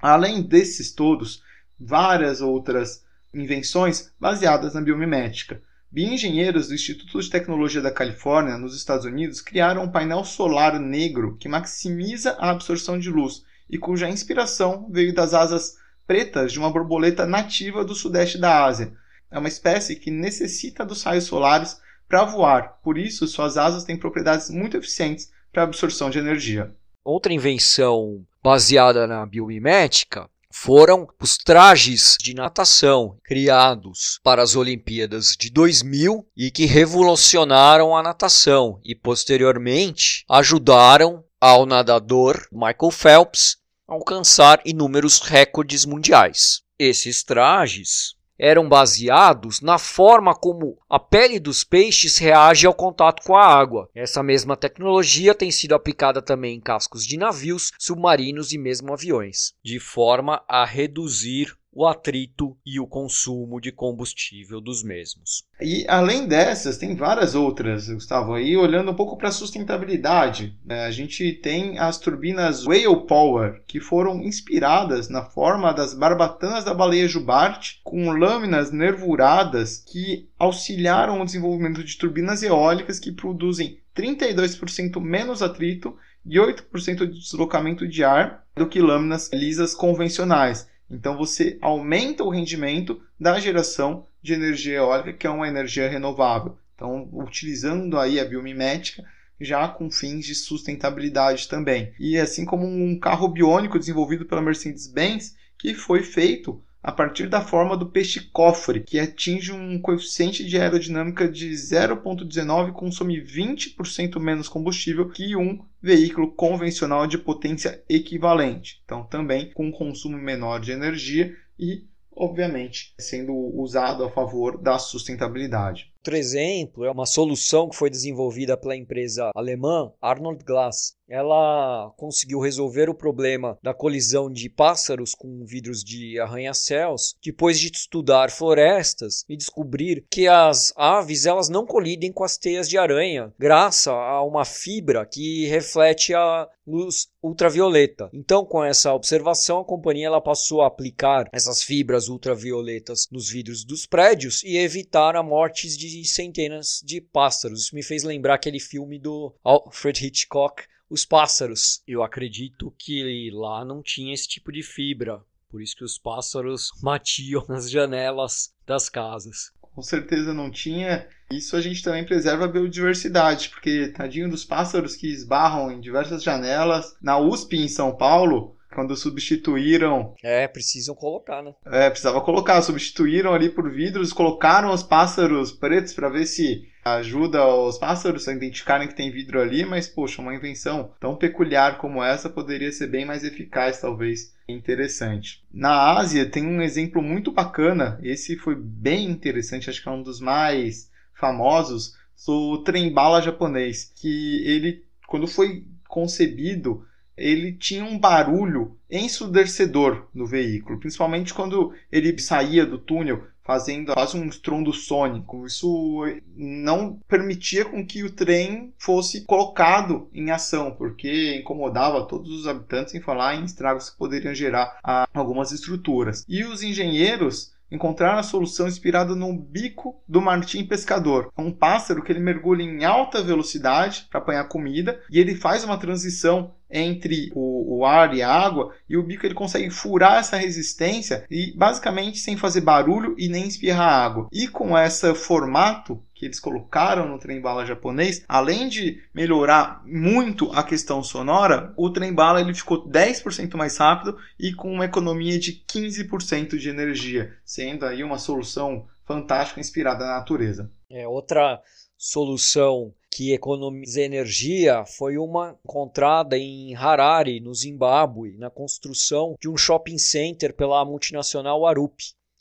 Além 0.00 0.40
desses 0.40 0.92
todos, 0.92 1.42
várias 1.78 2.40
outras 2.40 3.04
invenções 3.34 4.10
baseadas 4.18 4.72
na 4.72 4.80
biomimética, 4.80 5.60
Bioengenheiros 5.92 6.68
do 6.68 6.74
Instituto 6.74 7.20
de 7.20 7.28
Tecnologia 7.28 7.82
da 7.82 7.90
Califórnia, 7.90 8.56
nos 8.56 8.74
Estados 8.74 9.04
Unidos, 9.04 9.42
criaram 9.42 9.84
um 9.84 9.92
painel 9.92 10.24
solar 10.24 10.80
negro 10.80 11.36
que 11.36 11.50
maximiza 11.50 12.34
a 12.38 12.48
absorção 12.48 12.98
de 12.98 13.10
luz 13.10 13.44
e 13.68 13.76
cuja 13.76 14.08
inspiração 14.08 14.88
veio 14.90 15.12
das 15.12 15.34
asas 15.34 15.76
pretas 16.06 16.50
de 16.50 16.58
uma 16.58 16.72
borboleta 16.72 17.26
nativa 17.26 17.84
do 17.84 17.94
sudeste 17.94 18.38
da 18.38 18.64
Ásia. 18.64 18.94
É 19.30 19.38
uma 19.38 19.48
espécie 19.48 19.96
que 19.96 20.10
necessita 20.10 20.82
dos 20.82 21.02
raios 21.02 21.24
solares 21.24 21.78
para 22.08 22.24
voar, 22.24 22.78
por 22.82 22.96
isso 22.96 23.26
suas 23.26 23.58
asas 23.58 23.84
têm 23.84 23.98
propriedades 23.98 24.48
muito 24.48 24.78
eficientes 24.78 25.30
para 25.52 25.62
a 25.62 25.66
absorção 25.66 26.08
de 26.08 26.18
energia. 26.18 26.74
Outra 27.04 27.34
invenção 27.34 28.24
baseada 28.42 29.06
na 29.06 29.26
biomimética 29.26 30.26
foram 30.52 31.08
os 31.20 31.36
trajes 31.38 32.16
de 32.20 32.34
natação 32.34 33.16
criados 33.24 34.20
para 34.22 34.42
as 34.42 34.54
Olimpíadas 34.54 35.34
de 35.38 35.50
2000 35.50 36.26
e 36.36 36.50
que 36.50 36.66
revolucionaram 36.66 37.96
a 37.96 38.02
natação 38.02 38.78
e 38.84 38.94
posteriormente 38.94 40.24
ajudaram 40.28 41.24
ao 41.40 41.64
nadador 41.66 42.46
Michael 42.52 42.90
Phelps 42.92 43.56
a 43.88 43.94
alcançar 43.94 44.60
inúmeros 44.64 45.20
recordes 45.20 45.84
mundiais. 45.84 46.62
Esses 46.78 47.22
trajes 47.24 48.14
eram 48.42 48.68
baseados 48.68 49.60
na 49.60 49.78
forma 49.78 50.34
como 50.34 50.76
a 50.90 50.98
pele 50.98 51.38
dos 51.38 51.62
peixes 51.62 52.18
reage 52.18 52.66
ao 52.66 52.74
contato 52.74 53.22
com 53.22 53.36
a 53.36 53.46
água. 53.46 53.88
Essa 53.94 54.20
mesma 54.20 54.56
tecnologia 54.56 55.32
tem 55.32 55.48
sido 55.52 55.76
aplicada 55.76 56.20
também 56.20 56.56
em 56.56 56.60
cascos 56.60 57.06
de 57.06 57.16
navios, 57.16 57.70
submarinos 57.78 58.52
e 58.52 58.58
mesmo 58.58 58.92
aviões, 58.92 59.54
de 59.62 59.78
forma 59.78 60.42
a 60.48 60.64
reduzir 60.64 61.56
o 61.72 61.86
atrito 61.86 62.54
e 62.66 62.78
o 62.78 62.86
consumo 62.86 63.58
de 63.58 63.72
combustível 63.72 64.60
dos 64.60 64.84
mesmos. 64.84 65.44
E 65.58 65.86
além 65.88 66.26
dessas, 66.26 66.76
tem 66.76 66.94
várias 66.94 67.34
outras, 67.34 67.88
Gustavo. 67.88 68.34
Aí 68.34 68.56
olhando 68.56 68.90
um 68.90 68.94
pouco 68.94 69.16
para 69.16 69.28
a 69.28 69.32
sustentabilidade, 69.32 70.54
né? 70.64 70.84
a 70.84 70.90
gente 70.90 71.32
tem 71.32 71.78
as 71.78 71.98
turbinas 71.98 72.66
Whale 72.66 73.06
Power, 73.06 73.62
que 73.66 73.80
foram 73.80 74.22
inspiradas 74.22 75.08
na 75.08 75.24
forma 75.24 75.72
das 75.72 75.94
barbatanas 75.94 76.64
da 76.64 76.74
baleia 76.74 77.08
jubarte, 77.08 77.80
com 77.82 78.10
lâminas 78.10 78.70
nervuradas 78.70 79.78
que 79.78 80.28
auxiliaram 80.38 81.22
o 81.22 81.24
desenvolvimento 81.24 81.82
de 81.82 81.96
turbinas 81.96 82.42
eólicas 82.42 82.98
que 82.98 83.12
produzem 83.12 83.78
32% 83.96 85.00
menos 85.00 85.42
atrito 85.42 85.96
e 86.24 86.36
8% 86.36 87.06
de 87.06 87.18
deslocamento 87.18 87.86
de 87.86 88.04
ar 88.04 88.44
do 88.54 88.68
que 88.68 88.80
lâminas 88.80 89.30
lisas 89.32 89.74
convencionais. 89.74 90.70
Então 90.92 91.16
você 91.16 91.58
aumenta 91.62 92.22
o 92.22 92.28
rendimento 92.28 93.00
da 93.18 93.40
geração 93.40 94.06
de 94.22 94.34
energia 94.34 94.76
eólica, 94.76 95.12
que 95.14 95.26
é 95.26 95.30
uma 95.30 95.48
energia 95.48 95.88
renovável. 95.88 96.56
Então, 96.74 97.08
utilizando 97.12 97.98
aí 97.98 98.20
a 98.20 98.24
biomimética 98.24 99.02
já 99.40 99.66
com 99.66 99.90
fins 99.90 100.26
de 100.26 100.34
sustentabilidade 100.34 101.48
também. 101.48 101.92
E 101.98 102.18
assim 102.18 102.44
como 102.44 102.66
um 102.66 102.98
carro 102.98 103.26
biônico 103.26 103.78
desenvolvido 103.78 104.26
pela 104.26 104.42
Mercedes-Benz, 104.42 105.34
que 105.58 105.74
foi 105.74 106.02
feito 106.02 106.62
a 106.82 106.90
partir 106.90 107.28
da 107.28 107.40
forma 107.40 107.76
do 107.76 107.86
peixe-cofre, 107.86 108.80
que 108.80 108.98
atinge 108.98 109.52
um 109.52 109.80
coeficiente 109.80 110.44
de 110.44 110.58
aerodinâmica 110.58 111.28
de 111.28 111.50
0,19 111.50 112.70
e 112.70 112.72
consome 112.72 113.22
20% 113.22 114.18
menos 114.18 114.48
combustível 114.48 115.08
que 115.08 115.36
um 115.36 115.64
veículo 115.80 116.32
convencional 116.32 117.06
de 117.06 117.18
potência 117.18 117.82
equivalente. 117.88 118.82
Então, 118.84 119.04
também 119.04 119.52
com 119.52 119.70
consumo 119.70 120.18
menor 120.18 120.58
de 120.60 120.72
energia 120.72 121.36
e, 121.56 121.86
obviamente, 122.10 122.94
sendo 122.98 123.32
usado 123.32 124.02
a 124.02 124.10
favor 124.10 124.58
da 124.60 124.76
sustentabilidade. 124.76 125.91
Outro 126.02 126.16
exemplo 126.16 126.84
é 126.84 126.90
uma 126.90 127.06
solução 127.06 127.68
que 127.68 127.76
foi 127.76 127.88
desenvolvida 127.88 128.56
pela 128.56 128.74
empresa 128.74 129.30
alemã 129.36 129.92
Arnold 130.02 130.42
Glass. 130.44 130.96
Ela 131.08 131.92
conseguiu 131.96 132.40
resolver 132.40 132.88
o 132.88 132.94
problema 132.94 133.56
da 133.62 133.72
colisão 133.72 134.28
de 134.28 134.48
pássaros 134.48 135.14
com 135.14 135.44
vidros 135.44 135.84
de 135.84 136.18
arranha-céus 136.18 137.14
depois 137.22 137.60
de 137.60 137.70
estudar 137.70 138.32
florestas 138.32 139.24
e 139.28 139.36
descobrir 139.36 140.04
que 140.10 140.26
as 140.26 140.72
aves 140.74 141.24
elas 141.24 141.48
não 141.48 141.66
colidem 141.66 142.10
com 142.10 142.24
as 142.24 142.36
teias 142.36 142.68
de 142.68 142.78
aranha, 142.78 143.32
graças 143.38 143.88
a 143.88 144.22
uma 144.22 144.44
fibra 144.44 145.06
que 145.06 145.46
reflete 145.46 146.14
a 146.14 146.48
luz 146.66 147.08
ultravioleta. 147.22 148.08
Então, 148.12 148.44
com 148.44 148.64
essa 148.64 148.94
observação, 148.94 149.60
a 149.60 149.64
companhia 149.64 150.06
ela 150.06 150.20
passou 150.20 150.62
a 150.62 150.66
aplicar 150.66 151.28
essas 151.32 151.62
fibras 151.62 152.08
ultravioletas 152.08 153.08
nos 153.10 153.28
vidros 153.28 153.64
dos 153.64 153.84
prédios 153.84 154.42
e 154.44 154.56
evitar 154.56 155.16
a 155.16 155.22
morte 155.22 155.68
de 155.76 155.91
centenas 156.04 156.82
de 156.84 157.00
pássaros. 157.00 157.62
Isso 157.62 157.74
me 157.74 157.82
fez 157.82 158.02
lembrar 158.02 158.34
aquele 158.34 158.60
filme 158.60 158.98
do 158.98 159.34
Alfred 159.44 160.06
Hitchcock, 160.06 160.64
Os 160.88 161.04
Pássaros. 161.04 161.82
Eu 161.86 162.02
acredito 162.02 162.74
que 162.78 163.30
lá 163.32 163.64
não 163.64 163.82
tinha 163.82 164.14
esse 164.14 164.28
tipo 164.28 164.50
de 164.50 164.62
fibra. 164.62 165.20
Por 165.48 165.60
isso 165.60 165.76
que 165.76 165.84
os 165.84 165.98
pássaros 165.98 166.70
matiam 166.82 167.44
nas 167.48 167.70
janelas 167.70 168.54
das 168.66 168.88
casas. 168.88 169.52
Com 169.60 169.82
certeza 169.82 170.34
não 170.34 170.50
tinha. 170.50 171.06
Isso 171.30 171.56
a 171.56 171.60
gente 171.60 171.82
também 171.82 172.04
preserva 172.04 172.44
a 172.44 172.48
biodiversidade, 172.48 173.48
porque 173.48 173.88
tadinho 173.88 174.28
dos 174.28 174.44
pássaros 174.44 174.94
que 174.94 175.06
esbarram 175.06 175.70
em 175.70 175.80
diversas 175.80 176.22
janelas. 176.22 176.94
Na 177.00 177.18
USP 177.18 177.56
em 177.56 177.68
São 177.68 177.96
Paulo, 177.96 178.56
quando 178.72 178.96
substituíram. 178.96 180.14
É, 180.22 180.48
precisam 180.48 180.94
colocar, 180.94 181.42
né? 181.42 181.54
É, 181.66 181.88
precisava 181.88 182.20
colocar. 182.20 182.60
Substituíram 182.62 183.32
ali 183.32 183.48
por 183.48 183.70
vidros, 183.70 184.12
colocaram 184.12 184.72
os 184.72 184.82
pássaros 184.82 185.52
pretos 185.52 185.92
para 185.92 186.08
ver 186.08 186.26
se 186.26 186.68
ajuda 186.84 187.46
os 187.46 187.78
pássaros 187.78 188.26
a 188.26 188.32
identificarem 188.32 188.88
que 188.88 188.96
tem 188.96 189.10
vidro 189.10 189.40
ali, 189.40 189.64
mas 189.64 189.86
poxa, 189.86 190.20
uma 190.20 190.34
invenção 190.34 190.92
tão 190.98 191.16
peculiar 191.16 191.78
como 191.78 192.02
essa 192.02 192.28
poderia 192.28 192.72
ser 192.72 192.88
bem 192.88 193.04
mais 193.04 193.22
eficaz, 193.22 193.80
talvez. 193.80 194.34
Interessante. 194.48 195.44
Na 195.52 195.92
Ásia 195.92 196.28
tem 196.28 196.44
um 196.44 196.60
exemplo 196.60 197.00
muito 197.00 197.30
bacana, 197.30 197.98
esse 198.02 198.36
foi 198.36 198.56
bem 198.56 199.08
interessante, 199.08 199.70
acho 199.70 199.82
que 199.82 199.88
é 199.88 199.92
um 199.92 200.02
dos 200.02 200.20
mais 200.20 200.90
famosos, 201.14 201.96
o 202.26 202.58
trem 202.58 202.92
bala 202.92 203.22
japonês, 203.22 203.92
que 203.94 204.42
ele 204.44 204.84
quando 205.06 205.28
foi 205.28 205.64
concebido 205.86 206.84
ele 207.22 207.52
tinha 207.52 207.84
um 207.84 207.98
barulho 207.98 208.76
ensurdecedor 208.90 210.08
no 210.12 210.26
veículo, 210.26 210.78
principalmente 210.78 211.32
quando 211.32 211.72
ele 211.90 212.18
saía 212.18 212.66
do 212.66 212.78
túnel 212.78 213.22
fazendo 213.44 213.92
quase 213.92 214.16
um 214.16 214.26
estrondo 214.26 214.72
sônico. 214.72 215.46
Isso 215.46 216.04
não 216.36 216.98
permitia 217.08 217.64
com 217.64 217.84
que 217.84 218.02
o 218.02 218.10
trem 218.10 218.72
fosse 218.78 219.24
colocado 219.24 220.08
em 220.12 220.30
ação, 220.30 220.72
porque 220.72 221.36
incomodava 221.36 222.06
todos 222.06 222.30
os 222.30 222.46
habitantes 222.46 222.94
em 222.94 223.00
falar 223.00 223.36
em 223.36 223.44
estragos 223.44 223.90
que 223.90 223.98
poderiam 223.98 224.34
gerar 224.34 224.78
a 224.82 225.08
algumas 225.12 225.52
estruturas. 225.52 226.24
E 226.28 226.44
os 226.44 226.62
engenheiros 226.62 227.52
encontraram 227.72 228.18
a 228.18 228.22
solução 228.22 228.68
inspirada 228.68 229.14
no 229.14 229.32
bico 229.32 229.98
do 230.06 230.20
martim 230.20 230.64
pescador. 230.64 231.32
É 231.36 231.40
um 231.40 231.50
pássaro 231.50 232.02
que 232.02 232.12
ele 232.12 232.20
mergulha 232.20 232.62
em 232.62 232.84
alta 232.84 233.22
velocidade 233.22 234.06
para 234.10 234.20
apanhar 234.20 234.44
comida 234.44 235.00
e 235.10 235.18
ele 235.18 235.34
faz 235.34 235.64
uma 235.64 235.78
transição 235.78 236.52
entre 236.72 237.30
o, 237.34 237.78
o, 237.78 237.84
ar 237.84 238.14
e 238.14 238.22
a 238.22 238.32
água 238.32 238.74
e 238.88 238.96
o 238.96 239.02
bico 239.02 239.26
ele 239.26 239.34
consegue 239.34 239.70
furar 239.70 240.18
essa 240.18 240.36
resistência 240.36 241.26
e 241.30 241.52
basicamente 241.56 242.18
sem 242.18 242.36
fazer 242.36 242.62
barulho 242.62 243.14
e 243.18 243.28
nem 243.28 243.46
espirrar 243.46 244.02
água. 244.02 244.28
E 244.32 244.48
com 244.48 244.76
esse 244.76 245.14
formato 245.14 246.02
que 246.14 246.26
eles 246.26 246.40
colocaram 246.40 247.08
no 247.08 247.18
trem 247.18 247.40
bala 247.40 247.66
japonês, 247.66 248.24
além 248.28 248.68
de 248.68 249.02
melhorar 249.12 249.82
muito 249.84 250.50
a 250.52 250.62
questão 250.62 251.02
sonora, 251.02 251.74
o 251.76 251.90
trem 251.90 252.14
bala 252.14 252.40
ele 252.40 252.54
ficou 252.54 252.88
10% 252.88 253.56
mais 253.56 253.76
rápido 253.76 254.16
e 254.38 254.54
com 254.54 254.72
uma 254.72 254.84
economia 254.84 255.38
de 255.38 255.64
15% 255.68 256.56
de 256.56 256.68
energia, 256.68 257.36
sendo 257.44 257.84
aí 257.84 258.04
uma 258.04 258.18
solução 258.18 258.86
fantástica 259.04 259.60
inspirada 259.60 260.06
na 260.06 260.14
natureza. 260.14 260.70
É 260.88 261.06
outra 261.06 261.60
solução 261.98 262.94
que 263.12 263.34
economiza 263.34 264.00
energia 264.00 264.86
foi 264.86 265.18
uma 265.18 265.54
encontrada 265.62 266.38
em 266.38 266.74
Harare, 266.74 267.40
no 267.40 267.54
Zimbábue, 267.54 268.38
na 268.38 268.48
construção 268.48 269.36
de 269.38 269.50
um 269.50 269.56
shopping 269.56 269.98
center 269.98 270.54
pela 270.54 270.82
multinacional 270.82 271.66
Arup, 271.66 272.00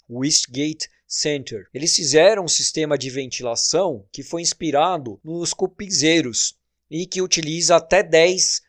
Westgate 0.10 0.88
Center. 1.06 1.68
Eles 1.74 1.94
fizeram 1.94 2.46
um 2.46 2.48
sistema 2.48 2.98
de 2.98 3.10
ventilação 3.10 4.06
que 4.14 4.24
foi 4.24 4.42
inspirado 4.42 5.20
nos 5.22 5.54
cupizeiros 5.54 6.56
e 6.90 7.06
que 7.06 7.22
utiliza 7.22 7.76
até 7.76 8.02
10% 8.02 8.62